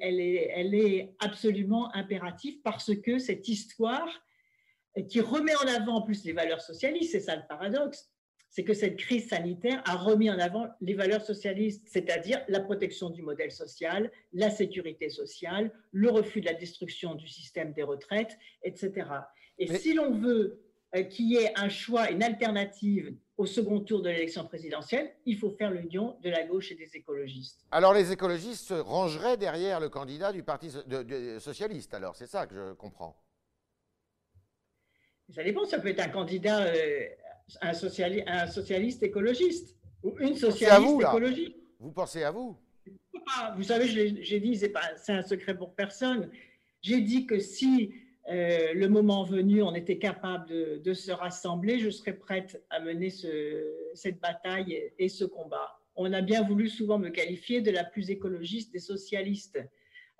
est, 0.74 1.14
absolument 1.20 1.94
impérative 1.94 2.60
parce 2.62 2.94
que 2.96 3.18
cette 3.18 3.48
histoire 3.48 4.08
qui 5.08 5.20
remet 5.20 5.54
en 5.56 5.68
avant 5.68 5.96
en 5.96 6.02
plus 6.02 6.24
les 6.24 6.32
valeurs 6.32 6.60
socialistes, 6.60 7.12
c'est 7.12 7.20
ça 7.20 7.36
le 7.36 7.42
paradoxe, 7.48 8.10
c'est 8.50 8.64
que 8.64 8.74
cette 8.74 8.96
crise 8.96 9.28
sanitaire 9.28 9.82
a 9.86 9.94
remis 9.94 10.30
en 10.30 10.38
avant 10.38 10.68
les 10.80 10.94
valeurs 10.94 11.22
socialistes, 11.22 11.86
c'est-à-dire 11.86 12.42
la 12.48 12.60
protection 12.60 13.10
du 13.10 13.22
modèle 13.22 13.50
social, 13.50 14.10
la 14.32 14.50
sécurité 14.50 15.10
sociale, 15.10 15.70
le 15.92 16.10
refus 16.10 16.40
de 16.40 16.46
la 16.46 16.54
destruction 16.54 17.14
du 17.14 17.28
système 17.28 17.72
des 17.72 17.82
retraites, 17.82 18.38
etc. 18.62 19.06
Et 19.58 19.66
si 19.74 19.92
l'on 19.92 20.12
veut 20.12 20.62
euh, 20.96 21.02
qu'il 21.02 21.26
y 21.26 21.36
ait 21.36 21.52
un 21.56 21.68
choix, 21.68 22.10
une 22.10 22.22
alternative 22.22 23.14
au 23.38 23.46
second 23.46 23.80
tour 23.80 24.02
de 24.02 24.10
l'élection 24.10 24.44
présidentielle, 24.44 25.12
il 25.24 25.38
faut 25.38 25.50
faire 25.50 25.70
l'union 25.70 26.16
de 26.22 26.28
la 26.28 26.44
gauche 26.44 26.72
et 26.72 26.74
des 26.74 26.96
écologistes. 26.96 27.64
Alors 27.70 27.94
les 27.94 28.10
écologistes 28.10 28.66
se 28.66 28.74
rangeraient 28.74 29.36
derrière 29.36 29.78
le 29.78 29.88
candidat 29.88 30.32
du 30.32 30.42
Parti 30.42 30.70
socialiste, 31.38 31.94
alors 31.94 32.16
c'est 32.16 32.26
ça 32.26 32.46
que 32.48 32.54
je 32.54 32.72
comprends. 32.74 33.16
Ça 35.30 35.44
dépend, 35.44 35.64
ça 35.66 35.78
peut 35.78 35.88
être 35.88 36.00
un 36.00 36.08
candidat, 36.08 36.64
euh, 36.64 37.06
un, 37.60 37.70
un, 37.70 38.46
socialiste 38.46 39.02
écologiste 39.02 39.76
ou 40.02 40.16
une 40.18 40.34
socialiste 40.34 41.00
écologiste. 41.00 41.56
Vous 41.78 41.92
pensez 41.92 42.24
à 42.24 42.32
vous? 42.32 42.58
Vous 43.56 43.62
savez, 43.62 43.86
j'ai 44.22 44.40
dit, 44.40 44.56
c'est 44.56 45.12
un 45.12 45.22
secret 45.22 45.56
pour 45.56 45.74
personne. 45.74 46.30
J'ai 46.80 47.02
dit 47.02 47.26
que 47.26 47.38
si 47.38 47.92
euh, 48.30 48.74
le 48.74 48.88
moment 48.88 49.24
venu, 49.24 49.62
on 49.62 49.74
était 49.74 49.98
capable 49.98 50.48
de, 50.82 50.92
se 50.92 51.10
rassembler, 51.10 51.78
je 51.78 51.88
serais 51.88 52.12
prête 52.12 52.62
à 52.68 52.80
mener 52.80 53.08
cette 53.94 54.20
bataille 54.20 54.92
et 54.98 55.08
ce 55.08 55.24
combat. 55.24 55.78
On 55.96 56.12
a 56.12 56.20
bien 56.20 56.42
voulu 56.42 56.68
souvent 56.68 56.98
me 56.98 57.08
qualifier 57.08 57.62
de 57.62 57.70
la 57.70 57.84
plus 57.84 58.10
écologiste 58.10 58.72
des 58.72 58.80
socialistes, 58.80 59.58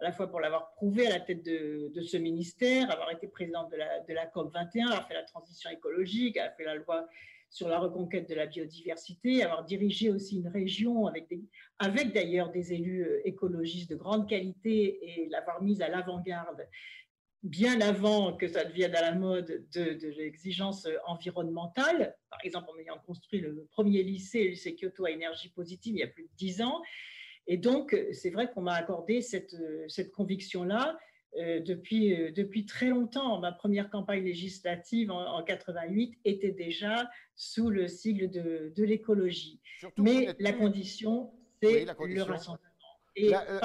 à 0.01 0.05
la 0.05 0.13
fois 0.13 0.29
pour 0.29 0.41
l'avoir 0.41 0.71
prouvé 0.73 1.07
à 1.07 1.11
la 1.11 1.21
tête 1.21 1.45
de, 1.45 2.01
ce 2.01 2.17
ministère, 2.17 2.91
avoir 2.91 3.11
été 3.11 3.29
présidente 3.29 3.71
de 3.71 4.15
la, 4.15 4.27
COP 4.27 4.53
21, 4.55 4.87
avoir 4.87 5.07
fait 5.07 5.15
la 5.15 5.25
transition 5.25 5.71
écologique, 5.71 6.39
avoir 6.39 6.57
fait 6.57 6.65
la 6.65 6.77
loi 6.77 7.07
sur 7.51 7.69
la 7.69 7.79
reconquête 7.79 8.29
de 8.29 8.35
la 8.35 8.47
biodiversité, 8.47 9.43
avoir 9.43 9.65
dirigé 9.65 10.11
aussi 10.11 10.37
une 10.37 10.49
région 10.49 11.07
avec, 11.07 11.33
avec 11.79 12.13
d'ailleurs 12.13 12.51
des 12.51 12.73
élus 12.75 13.05
euh, 13.05 13.27
écologistes 13.27 13.91
de 13.91 13.97
grande 13.97 14.29
qualité 14.29 14.99
et 15.03 15.29
l'avoir 15.31 15.63
mise 15.63 15.81
à 15.81 15.89
l'avant-garde 15.89 16.67
bien 17.43 17.81
avant 17.81 18.37
que 18.37 18.49
ça 18.49 18.65
devienne 18.65 18.95
à 18.95 19.01
la 19.01 19.15
mode 19.15 19.67
de, 19.73 20.09
l'exigence 20.19 20.89
environnementale, 21.07 22.17
par 22.31 22.41
exemple 22.45 22.69
en 22.75 22.79
ayant 22.79 22.99
construit 23.07 23.41
le 23.41 23.67
premier 23.71 24.03
lycée, 24.03 24.45
le 24.45 24.51
lycée 24.51 24.75
Kyoto 24.75 25.05
à 25.05 25.11
énergie 25.11 25.51
positive 25.51 25.95
il 25.95 26.01
y 26.01 26.03
a 26.03 26.09
plus 26.09 26.25
de 26.25 26.35
dix 26.37 26.61
ans. 26.63 26.83
Et 27.47 27.57
donc, 27.57 27.97
c'est 28.13 28.31
vrai 28.31 28.51
qu'on 28.51 28.63
m'a 28.63 28.75
accordé 28.75 29.23
cette, 29.23 29.57
cette 29.89 30.11
conviction-là 30.11 30.99
euh, 31.37 31.61
depuis, 31.61 32.15
euh, 32.15 32.33
depuis 32.33 32.65
très 32.65 32.87
longtemps. 32.87 33.39
Ma 33.39 33.53
première 33.53 33.91
campagne 33.91 34.25
législative 34.25 35.11
en, 35.11 35.43
88 35.43 36.19
était 36.25 36.53
déjà 36.53 37.09
sous 37.37 37.71
le 37.71 37.87
sigle 37.87 38.31
de, 38.31 38.73
de 38.75 38.85
l'écologie. 38.85 39.61
Mais 39.99 40.35
la 40.41 40.53
condition, 40.53 41.31
c'est 41.63 41.85
le 41.85 42.23
rassemblement. 42.23 42.65
Et 43.15 43.35
euh, 43.35 43.61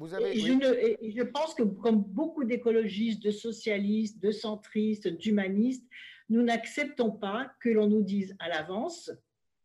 et, 0.00 1.12
je 1.14 1.22
pense 1.22 1.54
que 1.54 1.62
comme 1.62 2.02
beaucoup 2.02 2.44
d'écologistes, 2.44 3.22
de 3.22 3.30
socialistes, 3.30 4.22
de 4.22 4.30
centristes, 4.30 5.08
d'humanistes, 5.08 5.86
nous 6.28 6.42
n'acceptons 6.42 7.10
pas 7.10 7.52
que 7.60 7.68
l'on 7.68 7.88
nous 7.88 8.02
dise 8.02 8.34
à 8.38 8.48
l'avance 8.48 9.10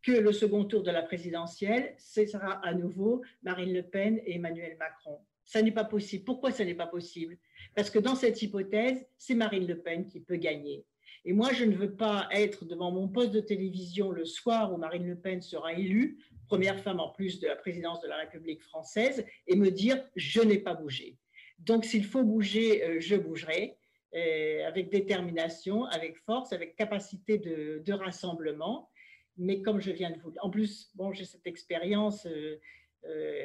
que 0.01 0.12
le 0.12 0.31
second 0.31 0.65
tour 0.65 0.84
de 0.84 0.91
la 0.91 1.01
présidentielle, 1.01 1.96
ce 1.98 2.25
sera 2.25 2.53
à 2.65 2.74
nouveau 2.74 3.22
Marine 3.43 3.74
Le 3.74 3.84
Pen 3.84 4.22
et 4.25 4.36
Emmanuel 4.36 4.77
Macron. 4.77 5.19
Ça 5.46 5.62
n'est 5.62 5.72
pas 5.72 5.86
possible. 5.86 6.25
Pourquoi 6.25 6.51
ça 6.51 6.65
n'est 6.65 6.75
pas 6.75 6.88
possible? 6.88 7.38
Parce 7.75 7.89
que 7.89 8.00
dans 8.00 8.15
cette 8.15 8.41
hypothèse, 8.41 9.05
c'est 9.17 9.36
Marine 9.36 9.65
Le 9.65 9.79
Pen 9.79 10.05
qui 10.05 10.19
peut 10.19 10.36
gagner. 10.36 10.86
Et 11.24 11.34
moi, 11.34 11.51
je 11.51 11.65
ne 11.65 11.75
veux 11.75 11.93
pas 11.93 12.27
être 12.31 12.65
devant 12.65 12.91
mon 12.91 13.07
poste 13.07 13.31
de 13.31 13.39
télévision 13.39 14.12
le 14.12 14.25
soir 14.25 14.74
où 14.74 14.77
Marine 14.77 15.07
Le 15.07 15.17
Pen 15.17 15.41
sera 15.41 15.74
élue 15.74 16.19
première 16.48 16.80
femme 16.82 17.00
en 17.00 17.10
plus 17.10 17.39
de 17.39 17.48
la 17.48 17.56
présidence 17.56 18.01
de 18.01 18.08
la 18.08 18.18
République 18.18 18.63
française, 18.63 19.25
et 19.48 19.56
me 19.56 19.70
dire 19.70 20.04
je 20.16 20.42
n'ai 20.42 20.58
pas 20.58 20.74
bougé. 20.74 21.18
Donc 21.60 21.86
s'il 21.86 22.06
faut 22.06 22.24
bouger, 22.24 22.84
euh, 22.84 22.98
je 23.00 23.16
bougerai 23.16 23.77
euh, 24.16 24.66
avec 24.68 24.89
détermination, 24.89 25.86
avec 25.86 26.18
force, 26.18 26.54
avec 26.54 26.75
capacité 26.75 27.38
de, 27.38 27.92
rassemblement. 27.92 28.89
Mais 29.38 29.62
comme 29.62 29.80
je 29.80 29.92
viens 29.92 30.12
de 30.12 30.20
vous, 30.20 30.34
en 30.42 30.50
plus, 30.50 30.89
bon, 30.96 31.12
j'ai 31.13 31.25
cette 31.25 31.46
expérience, 31.46 32.25
euh, 32.25 32.58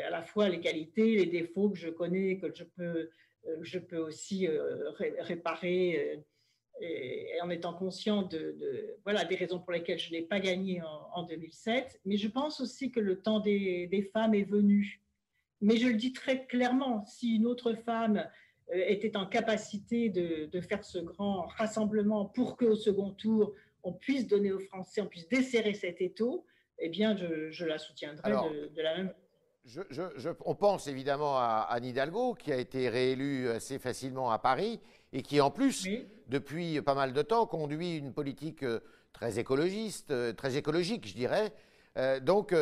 à 0.07 0.11
la 0.11 0.23
fois 0.23 0.49
les 0.49 0.61
qualités, 0.61 1.17
les 1.17 1.27
défauts 1.27 1.71
que 1.71 1.79
je 1.79 1.91
connais, 1.91 2.39
que 2.39 2.53
je 2.55 2.65
peux, 2.65 3.11
je 3.61 3.79
peux 3.79 3.99
aussi 3.99 4.49
réparer 5.19 6.23
et, 6.83 7.41
en 7.43 7.51
étant 7.51 7.73
conscient 7.73 8.23
de, 8.23 8.97
voilà, 9.05 9.25
des 9.25 9.37
raisons 9.37 9.59
pour 9.59 9.73
lesquelles 9.73 9.99
je 9.99 10.11
n'ai 10.11 10.23
pas 10.23 10.41
gagné 10.41 10.83
en, 11.15 11.23
2007. 11.23 12.01
Mais 12.05 12.17
je 12.17 12.29
pense 12.29 12.61
aussi 12.61 12.91
que 12.91 13.01
le 13.01 13.21
temps 13.21 13.41
des, 13.41 14.11
femmes 14.13 14.35
est 14.35 14.49
venu. 14.49 15.01
Mais 15.61 15.77
je 15.77 15.89
le 15.89 15.95
dis 15.95 16.13
très 16.13 16.47
clairement, 16.47 17.05
si 17.07 17.37
une 17.37 17.47
autre 17.47 17.75
femme 17.75 18.29
euh, 18.75 18.85
était 18.89 19.17
en 19.17 19.27
capacité 19.27 20.09
de, 20.09 20.61
faire 20.61 20.85
ce 20.85 20.99
grand 20.99 21.43
rassemblement 21.57 22.27
pour 22.27 22.57
qu'au 22.57 22.75
second 22.75 23.13
tour, 23.13 23.55
on 23.85 23.93
puisse 23.93 24.27
donner 24.27 24.53
aux 24.53 24.61
Français, 24.61 25.01
on 25.01 25.07
puisse 25.07 25.29
desserrer 25.29 25.75
cet 25.75 26.01
étau, 26.01 26.45
eh 26.79 26.89
bien, 26.89 27.17
je, 27.17 27.65
la 27.65 27.79
soutiendrai 27.79 28.33
de, 28.33 28.83
la 28.83 28.97
même 28.97 29.13
on 30.45 30.57
pense 30.57 30.89
évidemment 30.89 31.39
à 31.39 31.69
Anne 31.71 31.85
Hidalgo, 31.85 32.35
qui 32.35 32.53
a 32.53 32.57
été 32.57 32.89
réélue 32.89 33.49
assez 33.49 33.79
facilement 33.79 34.33
à 34.33 34.41
Paris 34.41 34.81
et 35.13 35.23
qui, 35.23 35.41
en 35.41 35.51
plus, 35.51 35.87
depuis 36.29 36.81
pas 36.81 36.95
mal 36.95 37.13
de 37.13 37.23
temps, 37.23 37.47
conduit 37.47 37.97
une 37.99 38.13
politique 38.13 38.63
euh, 38.63 38.81
très 39.13 39.39
écologiste, 39.39 40.11
euh, 40.11 40.33
très 40.33 40.57
écologique, 40.57 41.07
je 41.07 41.15
dirais. 41.15 41.53
Euh, 41.99 42.19
donc, 42.21 42.55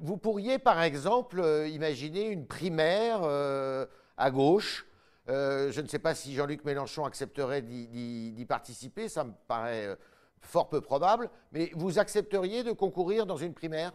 vous 0.00 0.18
pourriez, 0.18 0.58
par 0.58 0.82
exemple, 0.82 1.42
imaginer 1.68 2.28
une 2.28 2.46
primaire 2.46 3.22
à 3.22 4.30
gauche. 4.30 4.86
je 5.28 5.80
ne 5.80 5.86
sais 5.86 5.98
pas 5.98 6.14
si 6.14 6.34
Jean-Luc 6.34 6.64
Mélenchon 6.64 7.04
accepterait 7.04 7.62
d'y 7.62 8.46
participer, 8.48 9.08
ça 9.08 9.24
me 9.24 9.32
paraît 9.46 9.96
fort 10.40 10.68
peu 10.68 10.80
probable, 10.80 11.30
mais 11.52 11.70
vous 11.74 11.98
accepteriez 11.98 12.64
de 12.64 12.72
concourir 12.72 13.26
dans 13.26 13.36
une 13.36 13.54
primaire? 13.54 13.92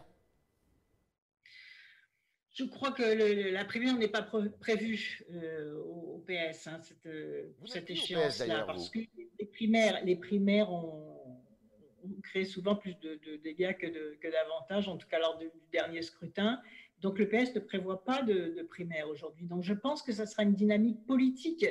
Je 2.58 2.64
crois 2.64 2.90
que 2.90 3.52
la 3.52 3.64
primaire 3.64 3.96
n'est 3.96 4.08
pas 4.08 4.22
prévue 4.60 5.24
euh, 5.30 5.80
au, 5.84 6.24
PS, 6.26 6.66
hein, 6.66 6.80
cette, 6.82 7.06
euh, 7.06 7.44
cette 7.66 7.88
échéance-là, 7.88 8.64
parce 8.64 8.90
que 8.90 8.98
les 9.38 9.46
primaires, 9.46 10.04
les 10.04 10.16
primaires 10.16 10.72
ont, 10.72 11.04
créé 12.22 12.44
souvent 12.44 12.74
plus 12.74 12.98
de, 12.98 13.36
dégâts 13.44 13.76
que, 13.76 14.30
d'avantages, 14.30 14.88
en 14.88 14.96
tout 14.96 15.06
cas 15.08 15.20
lors 15.20 15.38
du, 15.38 15.46
dernier 15.72 16.02
scrutin. 16.02 16.60
Donc 17.00 17.18
le 17.18 17.28
PS 17.28 17.54
ne 17.54 17.60
prévoit 17.60 18.04
pas 18.04 18.22
de, 18.22 18.54
de 18.56 18.62
primaire 18.62 19.08
aujourd'hui. 19.08 19.46
Donc 19.46 19.62
je 19.62 19.74
pense 19.74 20.02
que 20.02 20.12
ça 20.12 20.26
sera 20.26 20.42
une 20.42 20.54
dynamique 20.54 21.06
politique 21.06 21.64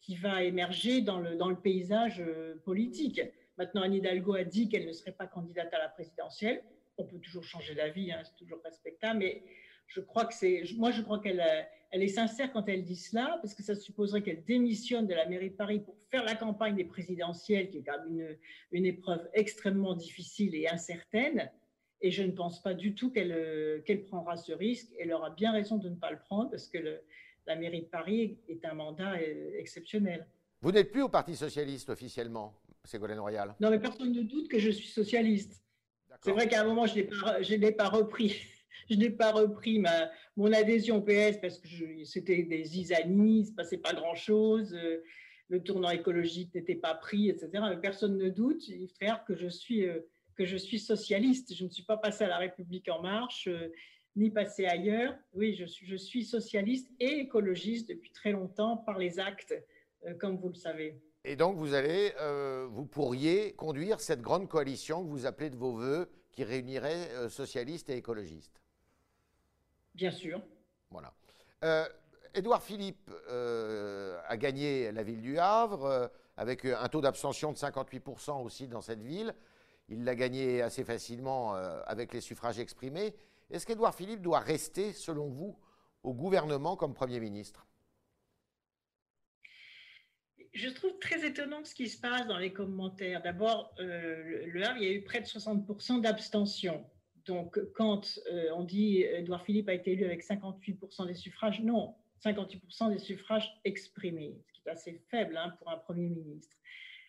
qui 0.00 0.16
va 0.16 0.42
émerger 0.42 1.00
dans 1.00 1.20
le, 1.20 1.36
dans 1.36 1.48
le 1.48 1.56
paysage 1.56 2.20
euh, 2.20 2.56
politique. 2.64 3.22
Maintenant, 3.56 3.82
Anne 3.82 3.94
Hidalgo 3.94 4.34
a 4.34 4.44
dit 4.44 4.68
qu'elle 4.68 4.86
ne 4.86 4.92
serait 4.92 5.12
pas 5.12 5.26
candidate 5.26 5.72
à 5.72 5.78
la 5.78 5.88
présidentielle. 5.88 6.62
On 6.98 7.04
peut 7.04 7.18
toujours 7.18 7.44
changer 7.44 7.74
d'avis, 7.74 8.12
hein, 8.12 8.20
c'est 8.24 8.36
toujours 8.36 8.60
respectable, 8.62 9.20
mais 9.20 9.42
je 9.86 10.00
crois 10.00 10.24
que 10.24 10.34
c'est, 10.34 10.62
moi, 10.76 10.90
je 10.90 11.02
crois 11.02 11.20
qu'elle 11.20 11.42
elle 11.90 12.02
est 12.02 12.08
sincère 12.08 12.52
quand 12.52 12.68
elle 12.68 12.82
dit 12.82 12.96
cela, 12.96 13.38
parce 13.40 13.54
que 13.54 13.62
ça 13.62 13.76
supposerait 13.76 14.20
qu'elle 14.20 14.44
démissionne 14.44 15.06
de 15.06 15.14
la 15.14 15.26
mairie 15.26 15.50
de 15.50 15.54
Paris 15.54 15.78
pour 15.78 15.96
faire 16.10 16.24
la 16.24 16.34
campagne 16.34 16.74
des 16.74 16.84
présidentielles, 16.84 17.70
qui 17.70 17.78
est 17.78 17.82
quand 17.84 17.98
même 18.04 18.18
une, 18.18 18.38
une 18.72 18.86
épreuve 18.86 19.28
extrêmement 19.32 19.94
difficile 19.94 20.56
et 20.56 20.66
incertaine. 20.66 21.52
Et 22.00 22.10
je 22.10 22.24
ne 22.24 22.32
pense 22.32 22.60
pas 22.60 22.74
du 22.74 22.96
tout 22.96 23.12
qu'elle 23.12 23.82
qu'elle 23.86 24.02
prendra 24.04 24.36
ce 24.36 24.52
risque. 24.52 24.88
Elle 24.98 25.12
aura 25.12 25.30
bien 25.30 25.52
raison 25.52 25.76
de 25.78 25.88
ne 25.88 25.94
pas 25.94 26.10
le 26.10 26.18
prendre, 26.18 26.50
parce 26.50 26.66
que 26.66 26.78
le, 26.78 27.00
la 27.46 27.54
mairie 27.54 27.82
de 27.82 27.86
Paris 27.86 28.38
est 28.48 28.64
un 28.64 28.74
mandat 28.74 29.14
euh, 29.14 29.52
exceptionnel. 29.56 30.26
Vous 30.62 30.72
n'êtes 30.72 30.90
plus 30.90 31.02
au 31.02 31.08
Parti 31.08 31.36
socialiste 31.36 31.90
officiellement, 31.90 32.60
Ségolène 32.82 33.20
Royal? 33.20 33.54
Non, 33.60 33.70
mais 33.70 33.78
personne 33.78 34.12
ne 34.12 34.22
doute 34.22 34.48
que 34.48 34.58
je 34.58 34.70
suis 34.70 34.88
socialiste. 34.88 35.62
C'est 36.22 36.32
vrai 36.32 36.48
qu'à 36.48 36.62
un 36.62 36.64
moment, 36.64 36.86
je 36.86 37.00
ne 37.00 37.56
l'ai 37.60 37.72
pas 37.72 37.88
repris 37.88 38.34
je 38.90 38.96
n'ai 38.96 39.10
pas 39.10 39.32
repris 39.32 39.78
ma, 39.78 40.10
mon 40.36 40.52
adhésion 40.52 40.96
au 40.96 41.02
PS 41.02 41.38
parce 41.40 41.58
que 41.58 41.68
c'était 42.04 42.42
des 42.42 42.78
isanis, 42.78 43.38
il 43.38 43.40
ne 43.40 43.46
se 43.46 43.52
passait 43.52 43.78
pas 43.78 43.92
grand-chose, 43.92 44.74
euh, 44.74 45.02
le 45.48 45.62
tournant 45.62 45.90
écologique 45.90 46.54
n'était 46.54 46.74
pas 46.74 46.94
pris, 46.94 47.28
etc. 47.28 47.50
Mais 47.70 47.80
personne 47.80 48.16
ne 48.16 48.28
doute, 48.28 48.66
Yves 48.68 48.94
frère, 48.94 49.24
que 49.24 49.34
je 49.36 49.48
suis 49.48 49.86
euh, 49.86 50.00
que 50.36 50.44
je 50.44 50.56
suis 50.56 50.80
socialiste. 50.80 51.54
Je 51.54 51.64
ne 51.64 51.70
suis 51.70 51.84
pas 51.84 51.96
passé 51.96 52.24
à 52.24 52.28
la 52.28 52.38
République 52.38 52.88
en 52.88 53.00
marche, 53.02 53.46
euh, 53.46 53.68
ni 54.16 54.30
passé 54.30 54.66
ailleurs. 54.66 55.14
Oui, 55.32 55.54
je 55.54 55.64
suis, 55.64 55.86
je 55.86 55.96
suis 55.96 56.24
socialiste 56.24 56.90
et 56.98 57.20
écologiste 57.20 57.88
depuis 57.88 58.10
très 58.10 58.32
longtemps 58.32 58.78
par 58.78 58.98
les 58.98 59.20
actes, 59.20 59.54
comme 60.18 60.36
vous 60.36 60.48
le 60.48 60.54
savez. 60.54 61.00
Et 61.24 61.36
donc, 61.36 61.56
vous 61.56 61.74
allez, 61.74 62.12
vous 62.68 62.86
pourriez 62.86 63.54
conduire 63.54 64.00
cette 64.00 64.20
grande 64.20 64.48
coalition 64.48 65.04
que 65.04 65.08
vous 65.08 65.26
appelez 65.26 65.50
de 65.50 65.56
vos 65.56 65.72
voeux, 65.72 66.08
qui 66.30 66.44
réunirait 66.44 67.28
socialistes 67.28 67.90
et 67.90 67.96
écologistes. 67.96 68.63
Bien 69.94 70.10
sûr. 70.10 70.42
Voilà. 70.90 71.12
Euh, 71.62 71.86
Édouard 72.34 72.62
Philippe 72.62 73.10
euh, 73.28 74.18
a 74.26 74.36
gagné 74.36 74.90
la 74.90 75.02
ville 75.02 75.20
du 75.20 75.38
Havre 75.38 75.84
euh, 75.84 76.08
avec 76.36 76.64
un 76.64 76.88
taux 76.88 77.00
d'abstention 77.00 77.52
de 77.52 77.56
58% 77.56 78.42
aussi 78.42 78.66
dans 78.66 78.80
cette 78.80 79.02
ville. 79.02 79.34
Il 79.88 80.04
l'a 80.04 80.14
gagné 80.14 80.62
assez 80.62 80.82
facilement 80.82 81.54
avec 81.54 82.14
les 82.14 82.22
suffrages 82.22 82.58
exprimés. 82.58 83.14
Est-ce 83.50 83.66
qu'Édouard 83.66 83.94
Philippe 83.94 84.22
doit 84.22 84.40
rester, 84.40 84.94
selon 84.94 85.28
vous, 85.28 85.58
au 86.02 86.14
gouvernement 86.14 86.74
comme 86.74 86.94
Premier 86.94 87.20
ministre? 87.20 87.66
Je 90.54 90.70
trouve 90.70 90.98
très 91.00 91.26
étonnant 91.26 91.62
ce 91.64 91.74
qui 91.74 91.90
se 91.90 92.00
passe 92.00 92.26
dans 92.26 92.38
les 92.38 92.52
commentaires. 92.52 93.22
D'abord, 93.22 93.74
le 93.78 94.64
Havre, 94.64 94.78
il 94.78 94.84
y 94.84 94.90
a 94.90 94.94
eu 94.94 95.04
près 95.04 95.20
de 95.20 95.26
60% 95.26 96.00
d'abstention. 96.00 96.82
Donc, 97.26 97.58
quand 97.72 98.18
euh, 98.30 98.50
on 98.54 98.64
dit 98.64 99.02
Édouard 99.02 99.44
Philippe 99.44 99.68
a 99.68 99.74
été 99.74 99.92
élu 99.92 100.04
avec 100.04 100.22
58% 100.22 101.06
des 101.06 101.14
suffrages, 101.14 101.60
non, 101.62 101.94
58% 102.24 102.92
des 102.92 102.98
suffrages 102.98 103.50
exprimés, 103.64 104.36
ce 104.46 104.52
qui 104.52 104.60
est 104.66 104.70
assez 104.70 105.02
faible 105.10 105.36
hein, 105.36 105.54
pour 105.58 105.70
un 105.70 105.78
Premier 105.78 106.08
ministre. 106.08 106.56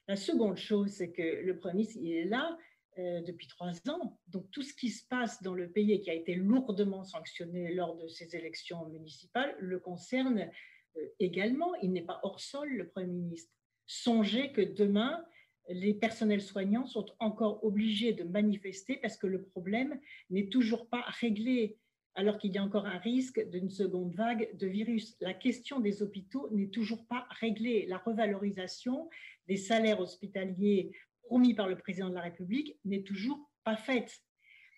La 0.07 0.15
seconde 0.15 0.57
chose, 0.57 0.91
c'est 0.91 1.11
que 1.11 1.21
le 1.21 1.57
Premier 1.57 1.73
ministre, 1.73 1.99
il 2.01 2.11
est 2.11 2.25
là 2.25 2.57
euh, 2.97 3.21
depuis 3.21 3.47
trois 3.47 3.73
ans. 3.89 4.17
Donc 4.27 4.49
tout 4.51 4.61
ce 4.61 4.73
qui 4.73 4.89
se 4.89 5.05
passe 5.07 5.41
dans 5.43 5.53
le 5.53 5.69
pays 5.69 5.91
et 5.91 5.99
qui 5.99 6.09
a 6.09 6.13
été 6.13 6.35
lourdement 6.35 7.03
sanctionné 7.03 7.73
lors 7.73 7.97
de 7.97 8.07
ces 8.07 8.35
élections 8.35 8.87
municipales 8.87 9.53
le 9.59 9.79
concerne 9.79 10.49
euh, 10.97 11.01
également. 11.19 11.75
Il 11.81 11.91
n'est 11.91 12.03
pas 12.03 12.21
hors 12.23 12.39
sol, 12.39 12.69
le 12.69 12.87
Premier 12.87 13.11
ministre. 13.11 13.51
Songez 13.85 14.53
que 14.53 14.61
demain, 14.61 15.25
les 15.69 15.93
personnels 15.93 16.41
soignants 16.41 16.85
sont 16.85 17.05
encore 17.19 17.63
obligés 17.63 18.13
de 18.13 18.23
manifester 18.23 18.97
parce 18.97 19.17
que 19.17 19.27
le 19.27 19.43
problème 19.43 19.99
n'est 20.29 20.49
toujours 20.49 20.87
pas 20.87 21.03
réglé 21.19 21.77
alors 22.15 22.37
qu'il 22.37 22.53
y 22.53 22.57
a 22.57 22.63
encore 22.63 22.85
un 22.85 22.97
risque 22.97 23.45
d'une 23.49 23.69
seconde 23.69 24.13
vague 24.15 24.55
de 24.57 24.67
virus. 24.67 25.17
La 25.19 25.33
question 25.33 25.79
des 25.79 26.01
hôpitaux 26.01 26.49
n'est 26.51 26.69
toujours 26.69 27.05
pas 27.07 27.27
réglée. 27.41 27.85
La 27.87 27.97
revalorisation 27.97 29.09
des 29.47 29.57
salaires 29.57 29.99
hospitaliers 29.99 30.91
promis 31.23 31.53
par 31.53 31.67
le 31.67 31.77
président 31.77 32.09
de 32.09 32.15
la 32.15 32.21
République 32.21 32.79
n'est 32.85 33.03
toujours 33.03 33.51
pas 33.63 33.75
faite. 33.75 34.21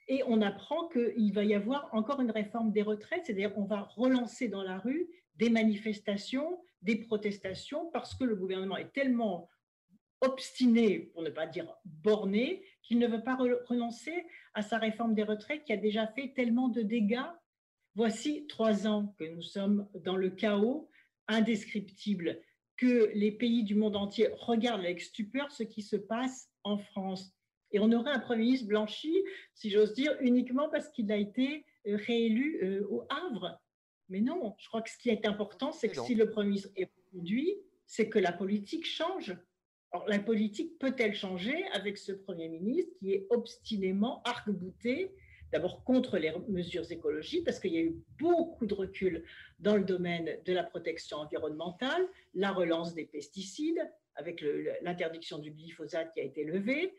Et 0.08 0.24
on 0.26 0.42
apprend 0.42 0.88
qu'il 0.88 1.34
va 1.34 1.44
y 1.44 1.54
avoir 1.54 1.94
encore 1.94 2.22
une 2.22 2.32
réforme 2.32 2.72
des 2.72 2.82
retraites, 2.82 3.26
c'est-à-dire 3.26 3.54
qu'on 3.54 3.66
va 3.66 3.82
relancer 3.82 4.48
dans 4.48 4.64
la 4.64 4.80
rue 4.80 5.08
des 5.36 5.50
manifestations, 5.50 6.60
des 6.82 6.96
protestations, 6.96 7.92
parce 7.92 8.16
que 8.16 8.24
le 8.24 8.36
gouvernement 8.36 8.78
est 8.78 8.94
tellement 8.94 9.50
obstiné, 10.22 11.00
pour 11.00 11.22
ne 11.22 11.30
pas 11.30 11.46
dire 11.46 11.74
borné, 11.86 12.64
qu'il 12.82 13.00
ne 13.00 13.08
veut 13.08 13.24
pas 13.24 13.36
renoncer 13.36 14.26
à 14.54 14.62
sa 14.62 14.78
réforme 14.78 15.14
des 15.14 15.24
retraites 15.24 15.64
qui 15.64 15.74
a 15.74 15.78
déjà 15.78 16.08
fait 16.08 16.34
tellement 16.36 16.70
de 16.70 16.82
dégâts. 16.82 17.28
Voici 17.96 18.46
trois 18.48 18.88
ans 18.88 19.14
que 19.18 19.26
nous 19.26 19.42
sommes 19.42 19.88
dans 20.04 20.16
le 20.16 20.30
chaos 20.30 20.90
indescriptible, 21.28 22.42
que 22.78 23.12
les 23.14 23.32
pays 23.32 23.64
du 23.64 23.76
monde 23.76 23.96
entier 23.96 24.30
regardent 24.38 24.86
avec 24.86 25.02
stupeur 25.02 25.52
ce 25.52 25.64
qui 25.64 25.82
se 25.82 25.96
passe 25.96 26.50
en 26.64 26.78
France. 26.78 27.34
Et 27.72 27.80
on 27.80 27.92
aurait 27.92 28.12
un 28.12 28.20
Premier 28.20 28.44
ministre 28.44 28.68
blanchi, 28.68 29.14
si 29.54 29.70
j'ose 29.70 29.94
dire, 29.94 30.16
uniquement 30.22 30.70
parce 30.70 30.88
qu'il 30.90 31.12
a 31.12 31.18
été 31.18 31.66
euh, 31.88 31.98
réélu 31.98 32.60
euh, 32.64 32.88
au 32.90 33.06
Havre. 33.10 33.60
Mais 34.10 34.22
non, 34.22 34.56
je 34.58 34.68
crois 34.70 34.82
que 34.82 34.90
ce 34.90 34.98
qui 34.98 35.10
est 35.10 35.26
important, 35.26 35.72
c'est 35.72 35.90
que 35.90 36.00
si 36.00 36.16
le 36.16 36.30
Premier 36.30 36.50
ministre 36.50 36.72
est 36.78 36.90
conduit, 37.12 37.58
c'est 37.86 38.08
que 38.08 38.20
la 38.20 38.32
politique 38.32 38.86
change. 38.86 39.36
La 40.08 40.20
politique 40.20 40.78
peut-elle 40.80 41.16
changer 41.16 41.66
avec 41.74 41.98
ce 41.98 42.12
Premier 42.12 42.50
ministre 42.50 42.92
qui 43.00 43.14
est 43.14 43.28
obstinément 43.30 44.22
arc-bouté, 44.24 45.14
d'abord 45.52 45.84
contre 45.84 46.18
les 46.18 46.34
mesures 46.50 46.92
écologiques, 46.92 47.46
parce 47.46 47.60
qu'il 47.60 47.74
y 47.74 47.78
a 47.78 47.82
eu 47.82 47.96
beaucoup 48.20 48.66
de 48.66 48.74
recul 48.74 49.24
dans 49.60 49.78
le 49.78 49.84
domaine 49.84 50.38
de 50.46 50.54
la 50.54 50.64
protection 50.64 51.18
environnementale, 51.18 52.06
la 52.34 52.52
relance 52.52 52.94
des 52.96 53.06
pesticides, 53.06 53.80
avec 54.16 54.44
l'interdiction 54.82 55.38
du 55.38 55.52
glyphosate 55.52 56.12
qui 56.14 56.20
a 56.20 56.24
été 56.24 56.44
levée, 56.44 56.94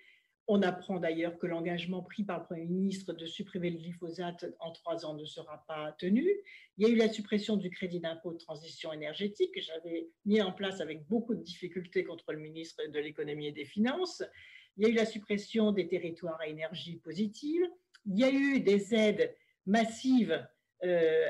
on 0.48 0.62
apprend 0.62 0.98
d'ailleurs 0.98 1.36
que 1.38 1.46
l'engagement 1.46 2.02
pris 2.02 2.24
par 2.24 2.38
le 2.40 2.44
Premier 2.46 2.64
ministre 2.64 3.12
de 3.12 3.26
supprimer 3.26 3.68
le 3.68 3.76
glyphosate 3.76 4.46
en 4.60 4.72
trois 4.72 5.04
ans 5.04 5.12
ne 5.14 5.26
sera 5.26 5.62
pas 5.68 5.92
tenu. 5.98 6.26
Il 6.78 6.86
y 6.86 6.90
a 6.90 6.92
eu 6.92 6.96
la 6.96 7.10
suppression 7.10 7.58
du 7.58 7.68
crédit 7.70 8.00
d'impôt 8.00 8.32
de 8.32 8.38
transition 8.38 8.90
énergétique 8.90 9.54
que 9.54 9.60
j'avais 9.60 10.08
mis 10.24 10.40
en 10.40 10.52
place 10.52 10.80
avec 10.80 11.06
beaucoup 11.06 11.34
de 11.34 11.42
difficultés 11.42 12.02
contre 12.02 12.32
le 12.32 12.38
ministre 12.38 12.82
de 12.90 12.98
l'économie 12.98 13.48
et 13.48 13.52
des 13.52 13.66
finances. 13.66 14.22
Il 14.78 14.84
y 14.84 14.86
a 14.86 14.90
eu 14.90 14.94
la 14.94 15.04
suppression 15.04 15.70
des 15.70 15.86
territoires 15.86 16.40
à 16.40 16.46
énergie 16.46 16.96
positive. 16.96 17.62
Il 18.06 18.18
y 18.18 18.24
a 18.24 18.30
eu 18.30 18.60
des 18.60 18.94
aides 18.94 19.36
massives 19.66 20.48
euh, 20.82 21.26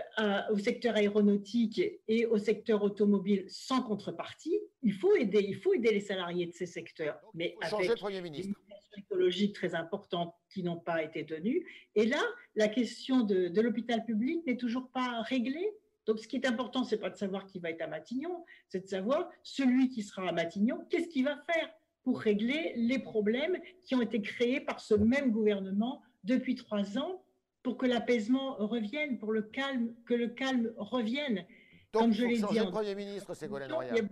au 0.53 0.59
secteur 0.59 0.95
aéronautique 0.95 1.83
et 2.07 2.27
au 2.27 2.39
secteur 2.39 2.85
automobile 2.85 3.47
sans 3.49 3.83
contrepartie. 3.83 4.61
Il 4.83 4.93
faut 4.93 5.17
aider, 5.17 5.45
il 5.49 5.57
faut 5.57 5.75
aider 5.75 5.91
les 5.91 6.03
salariés 6.03 6.47
de 6.47 6.53
ces 6.53 6.67
secteurs. 6.67 7.19
mais 7.35 7.57
changer 7.69 7.89
de 7.89 7.95
Premier 7.95 8.21
ministre 8.21 8.55
écologiques 8.99 9.55
très 9.55 9.75
importantes 9.75 10.35
qui 10.51 10.63
n'ont 10.63 10.79
pas 10.79 11.03
été 11.03 11.25
tenues. 11.25 11.67
Et 11.95 12.07
là, 12.07 12.23
la 12.55 12.69
question 12.69 13.21
de, 13.21 13.61
l'hôpital 13.61 14.05
public 14.05 14.47
n'est 14.47 14.57
toujours 14.57 14.91
pas 14.91 15.23
réglée. 15.23 15.71
Donc, 16.07 16.19
ce 16.19 16.29
qui 16.29 16.37
est 16.37 16.47
important, 16.47 16.85
c'est 16.85 16.99
pas 16.99 17.11
de 17.11 17.17
savoir 17.17 17.47
qui 17.47 17.59
va 17.59 17.71
être 17.71 17.83
à 17.83 17.87
Matignon, 17.87 18.45
c'est 18.69 18.81
de 18.81 18.87
savoir 18.87 19.29
celui 19.43 19.91
qui 19.91 20.03
sera 20.03 20.29
à 20.29 20.33
Matignon, 20.33 20.87
qu'est-ce 20.89 21.09
qu'il 21.09 21.25
va 21.25 21.37
faire 21.51 21.71
pour 22.03 22.21
régler 22.21 22.73
les 22.77 22.99
problèmes 22.99 23.59
qui 23.83 23.95
ont 23.95 24.01
été 24.01 24.23
créés 24.23 24.61
par 24.61 24.81
ce 24.81 24.95
même 24.95 25.31
gouvernement 25.31 26.03
depuis 26.25 26.55
trois 26.55 26.97
ans 26.97 27.23
pour 27.63 27.77
que 27.77 27.85
l'apaisement 27.85 28.55
revienne, 28.57 29.19
pour 29.19 29.33
le 29.33 29.43
calme, 29.43 29.95
que 30.07 30.15
le 30.15 30.29
calme 30.29 30.73
revienne. 30.79 31.45
Donc, 31.93 32.03
Comme 32.03 32.13
je 32.13 32.25
l'ai 32.25 32.37
dit. 32.37 32.41
changer 32.41 32.65
de 32.65 32.71
Premier 32.71 32.95
ministre, 32.95 33.35
Ségolène 33.35 33.73
Royal. 33.73 34.09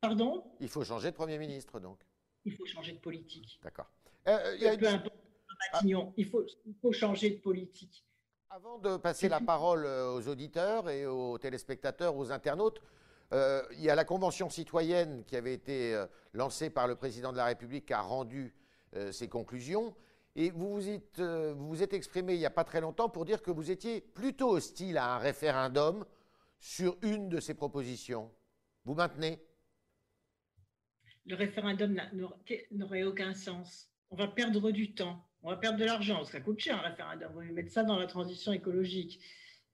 Pardon? 0.00 0.44
Il 0.60 0.68
faut 0.68 0.84
changer 0.84 1.10
de 1.10 1.16
Premier 1.16 1.38
ministre, 1.38 1.80
donc 1.80 1.98
il 2.44 2.54
faut 2.54 2.66
changer 2.66 2.92
de 2.92 2.98
politique. 2.98 3.58
D'accord. 3.62 3.90
Euh, 4.26 4.56
il, 4.60 6.12
il, 6.16 6.26
faut, 6.26 6.44
il 6.66 6.74
faut 6.80 6.92
changer 6.92 7.30
de 7.30 7.40
politique. 7.40 8.04
Avant 8.50 8.78
de 8.78 8.96
passer 8.96 9.28
la 9.28 9.40
parole 9.40 9.84
euh, 9.84 10.14
aux 10.14 10.28
auditeurs 10.28 10.88
et 10.88 11.06
aux 11.06 11.38
téléspectateurs, 11.38 12.16
aux 12.16 12.32
internautes, 12.32 12.80
euh, 13.32 13.62
il 13.72 13.82
y 13.82 13.90
a 13.90 13.94
la 13.94 14.04
Convention 14.04 14.48
citoyenne 14.48 15.24
qui 15.24 15.36
avait 15.36 15.54
été 15.54 16.04
lancée 16.32 16.70
par 16.70 16.88
le 16.88 16.94
président 16.94 17.32
de 17.32 17.36
la 17.36 17.44
République 17.44 17.86
qui 17.86 17.92
a 17.92 18.00
rendu 18.00 18.54
ses 19.10 19.28
conclusions. 19.28 19.94
Et 20.34 20.50
vous 20.50 20.72
vous, 20.72 20.88
êtes, 20.88 21.20
vous 21.20 21.68
vous 21.68 21.82
êtes 21.82 21.92
exprimé 21.92 22.34
il 22.34 22.38
n'y 22.38 22.46
a 22.46 22.50
pas 22.50 22.64
très 22.64 22.80
longtemps 22.80 23.10
pour 23.10 23.26
dire 23.26 23.42
que 23.42 23.50
vous 23.50 23.70
étiez 23.70 24.00
plutôt 24.00 24.50
hostile 24.50 24.96
à 24.96 25.16
un 25.16 25.18
référendum 25.18 26.06
sur 26.58 26.96
une 27.02 27.28
de 27.28 27.38
ces 27.38 27.52
propositions. 27.52 28.30
Vous 28.86 28.94
maintenez? 28.94 29.38
Le 31.28 31.34
référendum 31.34 32.00
n'aurait 32.72 33.04
aucun 33.04 33.34
sens. 33.34 33.90
On 34.10 34.16
va 34.16 34.26
perdre 34.26 34.70
du 34.70 34.92
temps, 34.94 35.22
on 35.42 35.50
va 35.50 35.56
perdre 35.56 35.78
de 35.78 35.84
l'argent, 35.84 36.24
ça 36.24 36.40
coûte 36.40 36.58
cher 36.58 36.76
un 36.76 36.88
référendum. 36.88 37.30
On 37.34 37.40
va 37.40 37.44
mettre 37.44 37.70
ça 37.70 37.82
dans 37.84 37.98
la 37.98 38.06
transition 38.06 38.52
écologique 38.52 39.20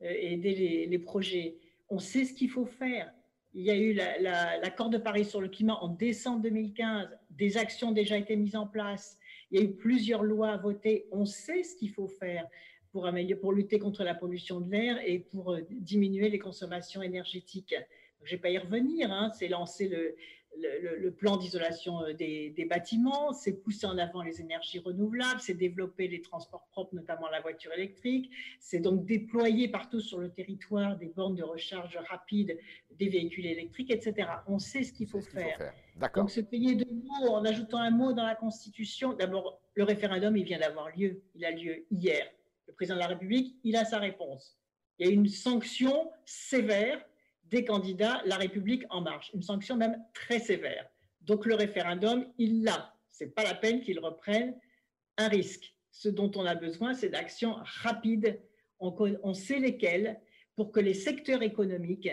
euh, 0.02 0.10
et 0.10 0.32
aider 0.34 0.86
les, 0.88 0.98
projets. 0.98 1.56
On 1.88 2.00
sait 2.00 2.24
ce 2.24 2.34
qu'il 2.34 2.50
faut 2.50 2.66
faire. 2.66 3.10
Il 3.54 3.62
y 3.62 3.70
a 3.70 3.76
eu 3.76 3.94
l'accord 3.94 4.90
de 4.90 4.98
Paris 4.98 5.24
sur 5.24 5.40
le 5.40 5.48
climat 5.48 5.76
en 5.80 5.86
décembre 5.88 6.42
2015, 6.42 7.08
des 7.30 7.56
actions 7.56 7.90
ont 7.90 7.92
déjà 7.92 8.18
été 8.18 8.34
mises 8.34 8.56
en 8.56 8.66
place, 8.66 9.16
il 9.52 9.60
y 9.60 9.62
a 9.62 9.64
eu 9.64 9.76
plusieurs 9.76 10.24
lois 10.24 10.50
à 10.50 10.56
voter. 10.56 11.06
On 11.12 11.24
sait 11.24 11.62
ce 11.62 11.76
qu'il 11.76 11.90
faut 11.90 12.08
faire 12.08 12.48
pour, 12.90 13.06
améliorer, 13.06 13.40
pour 13.40 13.52
lutter 13.52 13.78
contre 13.78 14.02
la 14.02 14.14
pollution 14.14 14.60
de 14.60 14.72
l'air 14.72 14.98
et 15.06 15.20
pour 15.20 15.52
euh, 15.52 15.60
diminuer 15.70 16.30
les 16.30 16.40
consommations 16.40 17.00
énergétiques. 17.00 17.76
Je 18.24 18.32
ne 18.32 18.36
vais 18.36 18.42
pas 18.42 18.50
y 18.50 18.58
revenir, 18.58 19.12
hein. 19.12 19.30
c'est 19.38 19.46
lancer 19.46 19.86
le, 19.86 20.16
le, 20.58 21.10
plan 21.10 21.36
d'isolation 21.36 22.02
euh, 22.02 22.12
des, 22.12 22.66
bâtiments, 22.68 23.32
c'est 23.32 23.52
pousser 23.52 23.86
en 23.86 23.98
avant 23.98 24.22
les 24.22 24.40
énergies 24.40 24.78
renouvelables, 24.78 25.40
c'est 25.40 25.54
développer 25.54 26.08
les 26.08 26.20
transports 26.22 26.66
propres, 26.70 26.94
notamment 26.94 27.28
la 27.28 27.40
voiture 27.40 27.72
électrique, 27.72 28.30
c'est 28.60 28.80
donc 28.80 29.04
déployer 29.04 29.68
partout 29.68 30.00
sur 30.00 30.18
le 30.18 30.30
territoire 30.30 30.96
des 30.96 31.06
bornes 31.06 31.34
de 31.34 31.42
recharge 31.42 31.98
rapide 32.08 32.58
des 32.92 33.08
véhicules 33.08 33.46
électriques, 33.46 33.90
etc. 33.90 34.28
On 34.46 34.58
sait 34.58 34.82
ce 34.82 34.92
qu'il 34.92 35.08
faut, 35.08 35.20
faire. 35.20 35.72
Donc 36.14 36.30
se 36.30 36.40
payer 36.40 36.74
de 36.74 36.86
mots 36.90 37.34
en 37.34 37.44
ajoutant 37.44 37.78
un 37.78 37.90
mot 37.90 38.12
dans 38.12 38.26
la 38.26 38.34
Constitution, 38.34 39.12
d'abord 39.12 39.60
le 39.74 39.84
référendum, 39.84 40.36
il 40.36 40.44
vient 40.44 40.58
d'avoir 40.58 40.88
lieu, 40.96 41.22
il 41.34 41.44
a 41.44 41.50
lieu 41.50 41.84
hier. 41.90 42.26
Le 42.66 42.72
président 42.74 42.96
de 42.96 43.00
la 43.00 43.08
République, 43.08 43.56
il 43.64 43.76
a 43.76 43.84
sa 43.84 43.98
réponse. 43.98 44.58
Il 44.98 45.06
y 45.06 45.10
a 45.10 45.12
une 45.12 45.28
sanction 45.28 46.10
sévère 46.24 47.04
des 47.50 47.64
candidats 47.64 48.22
La 48.24 48.37
République 48.37 48.85
en 48.90 49.00
marche, 49.00 49.30
une 49.35 49.42
sanction 49.42 49.76
même 49.76 50.02
très 50.12 50.38
sévère. 50.38 50.87
Donc 51.22 51.46
le 51.46 51.54
référendum, 51.54 52.26
il 52.38 52.64
l'a. 52.64 52.94
Ce 53.11 53.24
n'est 53.24 53.30
pas 53.30 53.44
la 53.44 53.54
peine 53.54 53.80
qu'il 53.80 54.00
reprenne 54.00 54.54
un 55.16 55.28
risque. 55.28 55.74
Ce 55.90 56.09
dont 56.09 56.30
on 56.35 56.44
a 56.44 56.54
besoin, 56.54 56.94
c'est 56.94 57.09
d'actions 57.09 57.57
rapides. 57.83 58.40
On, 58.80 59.35
sait 59.35 59.61
lesquelles 59.61 60.20
pour 60.57 60.72
que 60.72 60.80
les 60.80 60.94
secteurs 60.94 61.42
économiques 61.42 62.11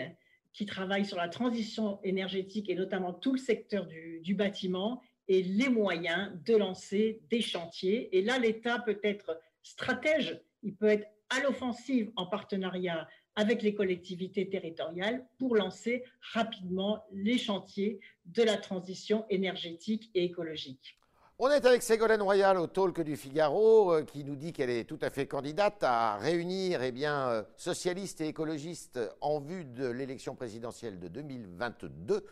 qui 0.52 0.64
travaillent 0.64 1.04
sur 1.04 1.16
la 1.16 1.28
transition 1.28 2.00
énergétique 2.02 2.70
et 2.70 2.74
notamment 2.74 3.12
tout 3.12 3.32
le 3.32 3.38
secteur 3.38 3.86
du, 3.86 4.20
du 4.20 4.34
bâtiment 4.34 5.02
aient 5.28 5.42
les 5.42 5.68
moyens 5.68 6.32
de 6.46 6.56
lancer 6.56 7.20
des 7.28 7.40
chantiers. 7.40 8.16
Et 8.16 8.22
là, 8.22 8.38
l'État 8.38 8.78
peut 8.78 9.00
être 9.02 9.38
stratège, 9.62 10.40
il 10.62 10.74
peut 10.74 10.86
être 10.86 11.08
à 11.30 11.40
l'offensive 11.40 12.10
en 12.16 12.26
partenariat 12.26 13.08
avec 13.36 13.62
les 13.62 13.74
collectivités 13.74 14.48
territoriales 14.48 15.24
pour 15.38 15.56
lancer 15.56 16.04
rapidement 16.32 17.04
les 17.12 17.38
chantiers 17.38 18.00
de 18.26 18.42
la 18.42 18.56
transition 18.56 19.24
énergétique 19.30 20.10
et 20.14 20.24
écologique. 20.24 20.98
On 21.38 21.50
est 21.50 21.64
avec 21.64 21.82
Ségolène 21.82 22.22
Royal 22.22 22.56
au 22.58 22.68
Talk 22.68 23.00
du 23.00 23.16
Figaro 23.16 23.92
euh, 23.92 24.04
qui 24.04 24.22
nous 24.22 24.36
dit 24.36 24.52
qu'elle 24.52 24.70
est 24.70 24.84
tout 24.84 24.98
à 25.02 25.10
fait 25.10 25.26
candidate 25.26 25.82
à 25.82 26.16
réunir 26.18 26.82
eh 26.82 26.92
bien, 26.92 27.28
euh, 27.30 27.42
socialistes 27.56 28.20
et 28.20 28.28
écologistes 28.28 29.00
en 29.20 29.40
vue 29.40 29.64
de 29.64 29.88
l'élection 29.88 30.36
présidentielle 30.36 31.00
de 31.00 31.08
2022. 31.08 32.24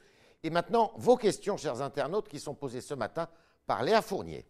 Et 0.44 0.50
maintenant, 0.50 0.92
vos 0.96 1.16
questions, 1.16 1.56
chers 1.56 1.82
internautes, 1.82 2.28
qui 2.28 2.38
sont 2.38 2.54
posées 2.54 2.80
ce 2.80 2.94
matin 2.94 3.28
par 3.66 3.82
Léa 3.82 4.00
Fournier. 4.00 4.46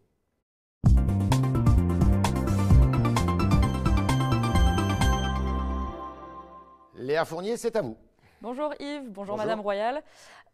Léa 7.10 7.24
Fournier, 7.24 7.56
c'est 7.56 7.74
à 7.74 7.82
vous. 7.82 7.96
Bonjour 8.40 8.72
Yves, 8.78 9.10
bonjour, 9.10 9.36
Madame 9.36 9.58
Royal. 9.58 10.00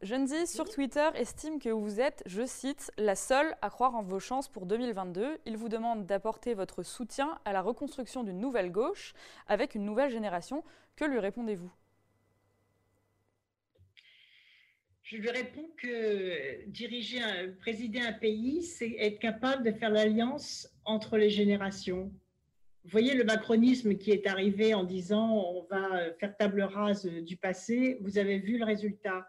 Genzi 0.01 0.47
sur 0.47 0.67
Twitter 0.67 1.07
estime 1.15 1.59
que 1.59 1.69
vous 1.69 2.01
êtes, 2.01 2.23
je 2.25 2.47
cite, 2.47 2.91
la 2.97 3.15
seule 3.15 3.55
à 3.61 3.69
croire 3.69 3.95
en 3.95 4.01
vos 4.01 4.21
chances 4.21 4.49
pour 4.49 4.65
2022. 4.65 5.37
Il 5.45 5.59
vous 5.59 5.69
demande 5.69 6.07
d'apporter 6.07 6.55
votre 6.55 6.83
soutien 6.83 7.39
à 7.45 7.53
la 7.53 7.61
reconstruction 7.61 8.25
d'une 8.25 8.41
nouvelle 8.41 8.73
gauche 8.73 9.13
avec 9.49 9.75
une 9.75 9.85
nouvelle 9.85 10.11
génération. 10.11 10.65
Que 10.97 11.05
lui 11.05 11.19
répondez-vous? 11.19 11.71
Je 15.03 15.19
lui 15.19 15.29
réponds 15.29 15.69
que 15.77 16.65
diriger, 16.69 17.21
un, 17.21 17.53
présider 17.61 18.01
un 18.01 18.15
pays, 18.15 18.63
c'est 18.63 18.97
être 18.99 19.19
capable 19.19 19.63
de 19.63 19.73
faire 19.73 19.91
l'alliance 19.91 20.71
entre 20.87 21.19
les 21.19 21.29
générations. 21.29 22.11
Vous 22.87 22.93
voyez 22.93 23.15
le 23.15 23.25
macronisme 23.25 23.97
qui 23.97 24.13
est 24.13 24.29
arrivé 24.29 24.73
en 24.73 24.85
disant 24.85 25.29
on 25.29 25.67
va 25.69 26.13
faire 26.21 26.37
table 26.37 26.63
rase 26.63 27.05
du 27.05 27.37
passé, 27.37 27.99
vous 28.01 28.17
avez 28.17 28.39
vu 28.39 28.59
le 28.59 28.65
résultat. 28.65 29.27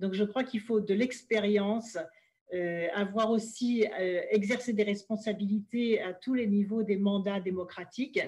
Donc 0.00 0.12
je 0.12 0.22
crois 0.22 0.44
qu'il 0.44 0.60
faut 0.60 0.80
de 0.80 0.92
l'expérience, 0.92 1.96
euh, 2.52 2.88
avoir 2.92 3.30
aussi 3.30 3.86
euh, 3.98 4.20
exercé 4.28 4.74
des 4.74 4.82
responsabilités 4.82 6.02
à 6.02 6.12
tous 6.12 6.34
les 6.34 6.46
niveaux 6.46 6.82
des 6.82 6.98
mandats 6.98 7.40
démocratiques. 7.40 8.20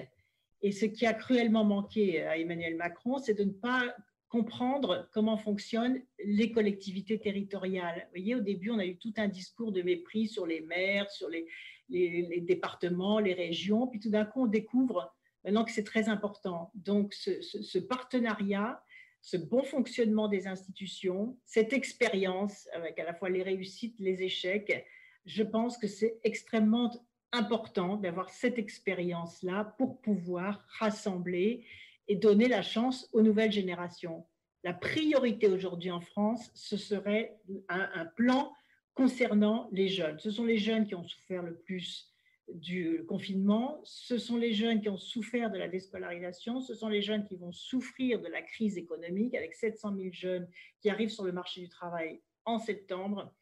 Et 0.63 0.71
ce 0.71 0.87
qui 0.87 1.05
a 1.05 1.13
cruellement 1.13 1.65
manqué 1.65 2.23
à 2.23 2.39
Emmanuel 2.39 2.75
Macron, 2.75 3.19
c'est 3.19 3.35
de 3.35 3.43
ne 3.43 3.51
pas 3.51 3.95
comprendre 4.27 5.07
comment 5.13 5.37
fonctionnent 5.37 6.01
les 6.25 6.51
collectivités 6.51 7.19
territoriales. 7.19 8.05
Vous 8.05 8.21
voyez, 8.21 8.33
au 8.33 8.39
début, 8.39 8.71
on 8.71 8.79
a 8.79 8.85
eu 8.87 8.97
tout 8.97 9.13
un 9.17 9.27
discours 9.27 9.71
de 9.71 9.83
mépris 9.83 10.25
sur 10.25 10.47
les 10.47 10.61
maires, 10.61 11.11
sur 11.11 11.29
les, 11.29 11.45
les, 11.89 12.41
départements, 12.41 13.19
les 13.19 13.33
régions, 13.33 13.87
puis 13.87 13.99
tout 13.99 14.09
d'un 14.09 14.25
coup, 14.25 14.43
on 14.43 14.47
découvre 14.47 15.13
maintenant 15.43 15.65
que 15.65 15.71
c'est 15.71 15.83
très 15.83 16.09
important. 16.09 16.71
Donc, 16.75 17.13
ce, 17.13 17.79
partenariat, 17.79 18.83
ce 19.21 19.37
bon 19.37 19.63
fonctionnement 19.63 20.27
des 20.27 20.47
institutions, 20.47 21.37
cette 21.45 21.73
expérience 21.73 22.67
avec 22.73 22.99
à 22.99 23.03
la 23.03 23.13
fois 23.13 23.29
les 23.29 23.43
réussites, 23.43 23.95
les 23.99 24.23
échecs, 24.23 24.85
je 25.25 25.43
pense 25.43 25.77
que 25.77 25.87
c'est 25.87 26.19
extrêmement 26.23 26.91
important 27.31 27.97
d'avoir 27.97 28.29
cette 28.29 28.59
expérience-là 28.59 29.75
pour 29.77 30.01
pouvoir 30.01 30.65
rassembler 30.79 31.65
et 32.07 32.15
donner 32.15 32.47
la 32.47 32.61
chance 32.61 33.09
aux 33.13 33.21
nouvelles 33.21 33.51
générations. 33.51 34.25
La 34.63 34.73
priorité 34.73 35.47
aujourd'hui 35.47 35.91
en 35.91 35.99
France, 35.99 36.51
ce 36.53 36.77
serait 36.77 37.37
un, 37.67 38.05
plan 38.05 38.53
concernant 38.93 39.69
les 39.71 39.87
jeunes. 39.87 40.19
Ce 40.19 40.31
sont 40.31 40.45
les 40.45 40.57
jeunes 40.57 40.85
qui 40.85 40.95
ont 40.95 41.03
souffert 41.03 41.43
le 41.43 41.55
plus 41.55 42.13
du 42.49 43.05
confinement, 43.07 43.79
ce 43.85 44.17
sont 44.17 44.37
les 44.37 44.53
jeunes 44.53 44.81
qui 44.81 44.89
ont 44.89 44.97
souffert 44.97 45.49
de 45.49 45.57
la 45.57 45.69
déscolarisation, 45.69 46.59
ce 46.59 46.75
sont 46.75 46.89
les 46.89 47.01
jeunes 47.01 47.25
qui 47.25 47.37
vont 47.37 47.53
souffrir 47.53 48.21
de 48.21 48.27
la 48.27 48.41
crise 48.41 48.77
économique 48.77 49.33
avec 49.33 49.53
700 49.53 49.95
000 49.95 50.09
jeunes 50.11 50.47
qui 50.81 50.89
arrivent 50.89 51.09
sur 51.09 51.23
le 51.23 51.31
marché 51.31 51.61
du 51.61 51.69
travail 51.69 52.21
en 52.45 52.59
septembre. 52.59 53.33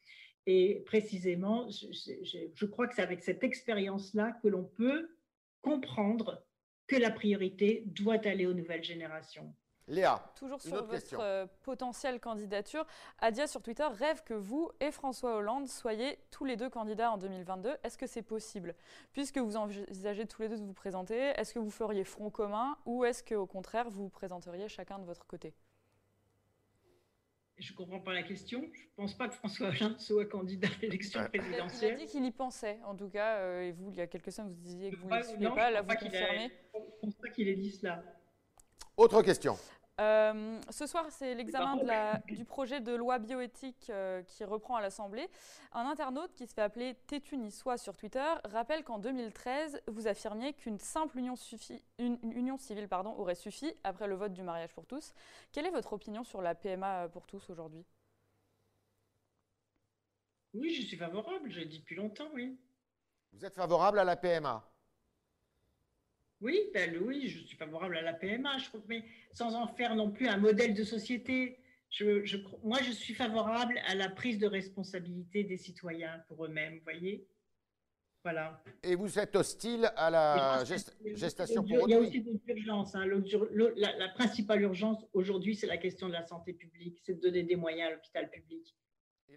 Et 0.45 0.83
précisément, 0.85 1.67
je, 1.69 1.87
je 2.53 2.65
crois 2.65 2.87
que 2.87 2.95
c'est 2.95 3.01
avec 3.01 3.23
cette 3.23 3.43
expérience-là 3.43 4.37
que 4.43 4.47
l'on 4.47 4.63
peut 4.63 5.09
comprendre 5.61 6.43
que 6.87 6.95
la 6.95 7.11
priorité 7.11 7.83
doit 7.87 8.25
aller 8.27 8.45
aux 8.45 8.53
nouvelles 8.53 8.83
générations. 8.83 9.53
Léa, 9.91 10.23
toujours 10.35 10.61
sur 10.61 10.85
votre 10.85 11.19
euh, 11.19 11.45
potentielle 11.63 12.21
candidature, 12.21 12.85
Adia 13.19 13.45
sur 13.45 13.61
Twitter 13.61 13.85
rêve 13.91 14.23
que 14.23 14.33
vous 14.33 14.71
et 14.79 14.89
François 14.89 15.35
Hollande 15.35 15.67
soyez 15.67 16.17
tous 16.31 16.45
les 16.45 16.55
deux 16.55 16.69
candidats 16.69 17.11
en 17.11 17.17
2022. 17.17 17.75
Est-ce 17.83 17.97
que 17.97 18.07
c'est 18.07 18.21
possible? 18.21 18.73
Puisque 19.11 19.37
vous 19.37 19.57
envisagez 19.57 20.25
tous 20.25 20.43
les 20.43 20.47
deux 20.47 20.57
de 20.57 20.63
vous 20.63 20.73
présenter, 20.73 21.17
est-ce 21.35 21.53
que 21.53 21.59
vous 21.59 21.69
feriez 21.69 22.05
front 22.05 22.29
commun 22.29 22.77
ou 22.85 23.03
est-ce 23.03 23.21
qu'au 23.21 23.45
contraire 23.45 23.89
vous 23.89 24.03
vous 24.03 24.09
présenteriez 24.09 24.69
chacun 24.69 24.97
de 24.97 25.03
votre 25.03 25.27
côté? 25.27 25.53
Je 27.57 27.73
ne 27.73 27.77
comprends 27.77 27.99
pas 27.99 28.13
la 28.13 28.23
question. 28.23 28.61
Je 28.73 28.81
ne 28.81 28.95
pense 28.95 29.13
pas 29.13 29.27
que 29.27 29.35
François 29.35 29.67
Hollande 29.67 29.99
soit 29.99 30.25
candidat 30.25 30.69
à 30.69 30.81
l'élection 30.81 31.23
présidentielle. 31.25 31.95
Il 31.99 32.01
a 32.01 32.05
dit 32.05 32.11
qu'il 32.11 32.25
y 32.25 32.31
pensait, 32.31 32.79
en 32.85 32.95
tout 32.95 33.09
cas. 33.09 33.37
Euh, 33.39 33.61
et 33.61 33.71
vous, 33.71 33.91
il 33.91 33.97
y 33.97 34.01
a 34.01 34.07
quelques 34.07 34.31
semaines, 34.31 34.51
vous 34.51 34.61
disiez 34.61 34.89
que 34.89 34.95
vous 34.95 35.09
ne 35.09 35.49
le 35.49 35.53
pas. 35.53 35.69
Là, 35.69 35.83
vous 35.83 35.93
confirmez. 35.93 36.49
Je 36.73 36.79
ne 36.79 37.01
pense 37.01 37.15
pas 37.15 37.29
qu'il 37.29 37.47
ait 37.49 37.55
dit 37.55 37.71
cela. 37.71 38.03
Autre 38.97 39.21
question. 39.21 39.57
Euh, 39.99 40.59
ce 40.69 40.87
soir, 40.87 41.05
c'est 41.11 41.35
l'examen 41.35 41.77
du 42.27 42.45
projet 42.45 42.79
de 42.79 42.93
loi 42.93 43.19
bioéthique 43.19 43.89
euh, 43.89 44.23
qui 44.23 44.43
reprend 44.43 44.75
à 44.75 44.81
l'Assemblée. 44.81 45.27
Un 45.73 45.85
internaute 45.85 46.33
qui 46.33 46.47
se 46.47 46.53
fait 46.53 46.61
appeler 46.61 46.95
Tétu 47.07 47.37
Niçois 47.37 47.77
sur 47.77 47.95
Twitter 47.95 48.25
rappelle 48.45 48.83
qu'en 48.83 48.99
2013, 48.99 49.81
vous 49.87 50.07
affirmiez 50.07 50.53
qu'une 50.53 50.79
simple 50.79 51.19
union, 51.19 51.35
une, 51.99 52.17
union 52.23 52.57
civile 52.57 52.87
pardon, 52.87 53.11
aurait 53.17 53.35
suffi 53.35 53.73
après 53.83 54.07
le 54.07 54.15
vote 54.15 54.33
du 54.33 54.43
mariage 54.43 54.73
pour 54.73 54.85
tous. 54.85 55.13
Quelle 55.51 55.65
est 55.65 55.71
votre 55.71 55.93
opinion 55.93 56.23
sur 56.23 56.41
la 56.41 56.55
PMA 56.55 57.09
pour 57.09 57.27
tous 57.27 57.49
aujourd'hui? 57.49 57.85
Oui, 60.53 60.73
je 60.73 60.81
suis 60.81 60.97
favorable, 60.97 61.49
je 61.49 61.59
l'ai 61.59 61.65
dit 61.65 61.79
depuis 61.79 61.95
longtemps, 61.95 62.29
oui. 62.33 62.59
Vous 63.33 63.45
êtes 63.45 63.55
favorable 63.55 63.99
à 63.99 64.03
la 64.03 64.15
PMA 64.17 64.70
oui, 66.41 66.59
ben, 66.73 66.97
oui, 67.01 67.27
je 67.27 67.39
suis 67.39 67.55
favorable 67.55 67.97
à 67.97 68.01
la 68.01 68.13
PMA, 68.13 68.57
je 68.57 68.65
trouve, 68.65 68.81
mais 68.87 69.03
sans 69.33 69.55
en 69.55 69.67
faire 69.67 69.95
non 69.95 70.09
plus 70.09 70.27
un 70.27 70.37
modèle 70.37 70.73
de 70.73 70.83
société. 70.83 71.59
Je, 71.89 72.37
moi, 72.63 72.79
je 72.81 72.91
suis 72.91 73.13
favorable 73.13 73.79
à 73.87 73.95
la 73.95 74.09
prise 74.09 74.39
de 74.39 74.47
responsabilité 74.47 75.43
des 75.43 75.57
citoyens 75.57 76.23
pour 76.27 76.45
eux-mêmes, 76.45 76.77
vous 76.77 76.83
voyez? 76.83 77.27
Voilà. 78.23 78.61
Et 78.83 78.95
vous 78.95 79.19
êtes 79.19 79.35
hostile 79.35 79.91
à 79.95 80.09
la 80.09 80.63
gestation 81.15 81.63
pour 81.63 81.83
autrui 81.83 81.87
Il 81.87 81.91
y 81.91 81.95
a 81.95 81.99
aussi 81.99 82.17
une 82.17 82.39
urgence. 82.47 82.95
Hein. 82.95 83.05
La, 83.75 83.97
la, 83.97 84.09
principale 84.09 84.61
urgence 84.61 85.03
aujourd'hui, 85.13 85.55
c'est 85.55 85.67
la 85.67 85.77
question 85.77 86.07
de 86.07 86.13
la 86.13 86.25
santé 86.25 86.53
publique, 86.53 86.99
c'est 87.03 87.15
de 87.15 87.19
donner 87.19 87.43
des 87.43 87.55
moyens 87.55 87.89
à 87.89 87.95
l'hôpital 87.95 88.29
public. 88.29 88.75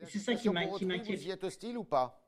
C'est 0.03 0.19
ça 0.19 0.35
qui 0.35 0.49
m'inquiète. 0.51 1.19
Vous 1.19 1.27
y 1.27 1.31
êtes 1.31 1.45
hostile 1.45 1.79
ou 1.79 1.85
pas? 1.85 2.24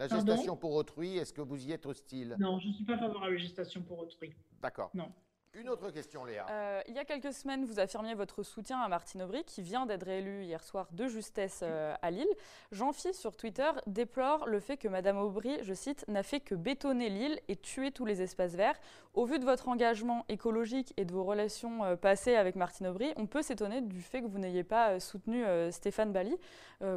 La 0.00 0.08
gestation 0.08 0.56
pour 0.56 0.72
autrui, 0.74 1.18
est-ce 1.18 1.32
que 1.32 1.42
vous 1.42 1.66
y 1.66 1.72
êtes 1.72 1.86
hostile? 1.86 2.36
Non, 2.38 2.58
je 2.58 2.68
ne 2.68 2.72
suis 2.72 2.84
pas 2.84 2.96
favorable 2.96 3.26
à 3.26 3.30
la 3.30 3.36
gestation 3.36 3.82
pour 3.82 3.98
autrui. 3.98 4.32
D'accord. 4.62 4.90
Non. 4.94 5.12
Une 5.52 5.68
autre 5.68 5.90
question, 5.90 6.24
Léa. 6.24 6.46
Euh, 6.48 6.80
il 6.86 6.94
y 6.94 6.98
a 6.98 7.04
quelques 7.04 7.32
semaines, 7.32 7.64
vous 7.64 7.80
affirmiez 7.80 8.14
votre 8.14 8.44
soutien 8.44 8.78
à 8.80 8.88
Martine 8.88 9.22
Aubry, 9.22 9.42
qui 9.42 9.62
vient 9.62 9.84
d'être 9.84 10.06
élue 10.06 10.44
hier 10.44 10.62
soir 10.62 10.86
de 10.92 11.08
justesse 11.08 11.60
euh, 11.64 11.92
à 12.00 12.10
Lille. 12.12 12.28
Jean-Phi, 12.70 13.12
sur 13.12 13.36
Twitter, 13.36 13.68
déplore 13.88 14.46
le 14.46 14.60
fait 14.60 14.76
que 14.76 14.86
Madame 14.86 15.18
Aubry, 15.18 15.58
je 15.62 15.74
cite, 15.74 16.06
n'a 16.06 16.22
fait 16.22 16.38
que 16.38 16.54
bétonner 16.54 17.08
Lille 17.08 17.40
et 17.48 17.56
tuer 17.56 17.90
tous 17.90 18.06
les 18.06 18.22
espaces 18.22 18.54
verts. 18.54 18.78
Au 19.12 19.24
vu 19.24 19.40
de 19.40 19.44
votre 19.44 19.68
engagement 19.68 20.24
écologique 20.28 20.94
et 20.96 21.04
de 21.04 21.12
vos 21.12 21.24
relations 21.24 21.82
euh, 21.84 21.96
passées 21.96 22.36
avec 22.36 22.54
Martine 22.54 22.86
Aubry, 22.86 23.12
on 23.16 23.26
peut 23.26 23.42
s'étonner 23.42 23.80
du 23.80 24.02
fait 24.02 24.22
que 24.22 24.28
vous 24.28 24.38
n'ayez 24.38 24.64
pas 24.64 25.00
soutenu 25.00 25.44
Stéphane 25.72 26.12
Bali. 26.12 26.36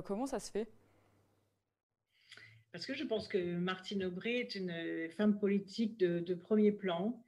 comment 0.05 0.27
ça 0.27 0.39
se 0.39 0.51
fait? 0.51 0.67
Parce 2.73 2.87
que 2.87 2.95
je 2.95 3.03
pense 3.03 3.27
que 3.27 3.37
Martine 3.37 4.03
Aubry 4.03 4.37
est 4.37 4.55
une 4.55 5.09
femme 5.11 5.39
politique 5.39 5.97
de, 5.97 6.33
premier 6.33 6.71
plan 6.71 7.23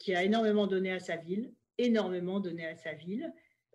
qui 0.00 0.14
a 0.14 0.24
énormément 0.24 0.66
donné 0.66 0.90
à 0.92 0.98
sa 0.98 1.16
ville, 1.16 1.54
énormément 1.78 2.40
donné 2.40 2.66
à 2.66 2.74
sa 2.74 2.92
ville, 2.92 3.32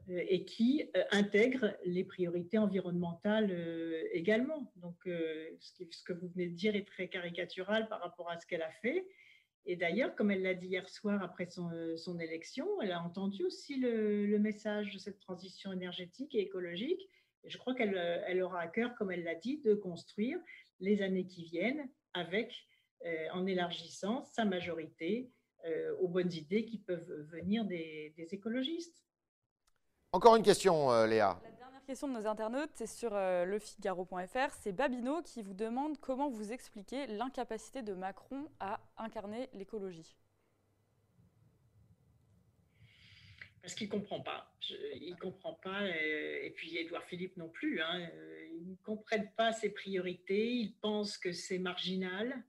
euh, 0.10 0.22
et 0.28 0.44
qui 0.44 0.90
euh, 0.96 1.04
intègre 1.12 1.74
les 1.86 2.04
priorités 2.04 2.58
environnementales 2.58 3.50
euh, 3.50 4.04
également. 4.12 4.72
Donc, 4.76 4.96
ce 5.06 6.04
que 6.04 6.12
vous 6.12 6.28
venez 6.28 6.48
de 6.48 6.56
dire 6.56 6.76
est 6.76 6.86
très 6.86 7.08
caricatural 7.08 7.88
par 7.88 8.02
rapport 8.02 8.30
à 8.30 8.38
ce 8.38 8.46
qu'elle 8.46 8.62
a 8.62 8.72
fait. 8.82 9.08
Et 9.66 9.78
d'ailleurs, 9.78 10.16
comme 10.16 10.32
elle 10.32 10.44
l'a 10.44 10.54
dit 10.54 10.68
hier 10.68 10.88
soir 10.90 11.24
après 11.24 11.48
son, 11.48 12.20
élection, 12.20 12.68
elle 12.82 12.92
a 12.92 13.02
entendu 13.02 13.46
aussi 13.46 13.78
le, 13.78 14.38
message 14.38 14.94
de 14.94 15.00
cette 15.00 15.20
transition 15.20 15.72
énergétique 15.72 16.36
et 16.36 16.42
écologique. 16.42 17.10
Et 17.46 17.50
je 17.50 17.58
crois 17.58 17.74
qu'elle 17.74 17.98
elle 18.28 18.44
aura 18.44 18.60
à 18.60 18.68
cœur, 18.68 18.94
comme 18.96 19.12
elle 19.12 19.24
l'a 19.24 19.34
dit, 19.34 19.60
de 19.62 19.74
construire 19.74 20.38
les 20.80 21.02
années 21.02 21.26
qui 21.26 21.44
viennent 21.44 21.90
avec, 22.14 22.68
euh, 23.06 23.28
en 23.34 23.46
élargissant 23.46 24.24
sa 24.24 24.46
majorité 24.46 25.32
euh, 25.66 25.96
aux 26.00 26.08
bonnes 26.08 26.32
idées 26.32 26.66
qui 26.66 26.80
peuvent 26.80 27.28
venir 27.32 27.66
des, 27.66 28.14
écologistes. 28.32 29.04
Encore 30.12 30.36
une 30.36 30.44
question, 30.44 30.92
euh, 30.92 31.06
Léa. 31.06 31.40
La 31.44 31.52
dernière 31.52 31.86
question 31.86 32.08
de 32.08 32.14
nos 32.14 32.26
internautes, 32.26 32.72
c'est 32.74 32.88
sur 32.88 33.12
lefigaro.fr. 33.12 34.54
C'est 34.62 34.72
Babino 34.72 35.22
qui 35.22 35.44
vous 35.44 35.54
demande 35.54 36.00
comment 36.00 36.30
vous 36.30 36.52
expliquez 36.52 37.06
l'incapacité 37.08 37.82
de 37.82 37.94
Macron 37.94 38.48
à 38.60 38.80
incarner 38.98 39.50
l'écologie. 39.54 40.16
Parce 43.66 43.74
qu'il 43.74 43.88
ne 43.88 43.94
comprend 43.94 44.22
pas. 44.22 44.56
il 45.02 45.16
ne 45.16 45.20
comprend 45.20 45.56
pas, 45.56 45.82
euh, 45.82 46.40
et 46.44 46.52
puis 46.52 46.78
Édouard 46.78 47.04
Philippe 47.06 47.36
non 47.36 47.50
plus. 47.50 47.82
Hein, 47.82 48.08
euh, 48.14 48.48
ils 48.54 48.70
ne 48.70 48.76
comprennent 48.84 49.32
pas 49.36 49.54
ses 49.54 49.72
priorités, 49.72 50.54
ils 50.54 50.76
pensent 50.76 51.18
que 51.18 51.32
c'est 51.32 51.58
marginal. 51.58 52.44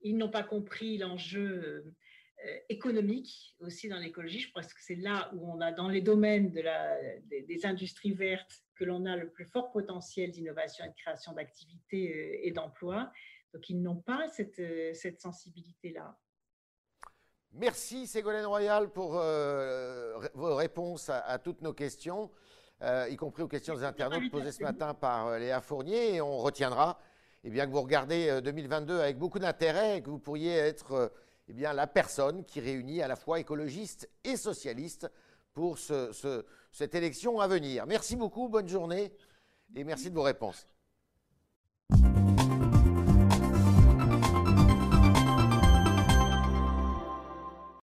Ils 0.00 0.16
n'ont 0.16 0.30
pas 0.30 0.42
compris 0.42 0.96
l'enjeu 0.96 1.84
euh, 2.46 2.58
économique 2.70 3.56
aussi 3.60 3.90
dans 3.90 3.98
l'écologie. 3.98 4.40
Je 4.40 4.50
pense 4.50 4.72
que 4.72 4.80
c'est 4.80 4.94
là 4.94 5.30
où 5.34 5.52
on 5.52 5.60
a, 5.60 5.70
dans 5.70 5.90
les 5.90 6.00
domaines 6.00 6.50
de 6.50 6.62
la, 6.62 6.96
des, 7.26 7.66
industries 7.66 8.14
vertes, 8.14 8.62
que 8.74 8.84
l'on 8.84 9.04
a 9.04 9.16
le 9.16 9.28
plus 9.28 9.44
fort 9.44 9.70
potentiel 9.70 10.30
d'innovation 10.30 10.82
et 10.86 10.88
de 10.88 10.94
création 10.94 11.34
d'activités 11.34 12.46
et 12.48 12.52
d'emplois. 12.52 13.12
Donc, 13.52 13.68
ils 13.68 13.82
n'ont 13.82 14.00
pas 14.00 14.26
cette, 14.28 14.62
cette 14.94 15.20
sensibilité-là. 15.20 16.18
Merci 17.52 18.06
Ségolène 18.06 18.46
Royal 18.46 18.90
pour 18.90 19.18
euh, 19.18 20.18
vos 20.34 20.54
réponses 20.54 21.08
à, 21.10 21.38
toutes 21.38 21.62
nos 21.62 21.72
questions. 21.72 22.30
y 22.82 23.16
compris 23.16 23.42
aux 23.42 23.48
questions 23.48 23.74
des 23.74 23.84
internautes 23.84 24.30
posées 24.30 24.52
ce 24.52 24.62
matin 24.62 24.94
par 24.94 25.38
Léa 25.38 25.60
Fournier. 25.60 26.16
Et 26.16 26.20
on 26.20 26.38
retiendra 26.38 26.98
eh 27.44 27.50
bien, 27.50 27.66
que 27.66 27.72
vous 27.72 27.82
regardez 27.82 28.40
2022 28.42 29.00
avec 29.00 29.18
beaucoup 29.18 29.38
d'intérêt 29.38 29.98
et 29.98 30.02
que 30.02 30.10
vous 30.10 30.18
pourriez 30.18 30.54
être 30.54 31.12
eh 31.48 31.52
bien, 31.52 31.72
la 31.72 31.86
personne 31.86 32.44
qui 32.44 32.60
réunit 32.60 33.02
à 33.02 33.08
la 33.08 33.16
fois 33.16 33.40
écologistes 33.40 34.08
et 34.22 34.36
socialistes 34.36 35.10
pour 35.52 35.78
cette 35.78 36.94
élection 36.94 37.40
à 37.40 37.48
venir. 37.48 37.86
Merci 37.86 38.14
beaucoup, 38.14 38.48
bonne 38.48 38.68
journée 38.68 39.12
et 39.74 39.84
merci 39.84 40.10
de 40.10 40.14
vos 40.14 40.22
réponses. 40.22 40.68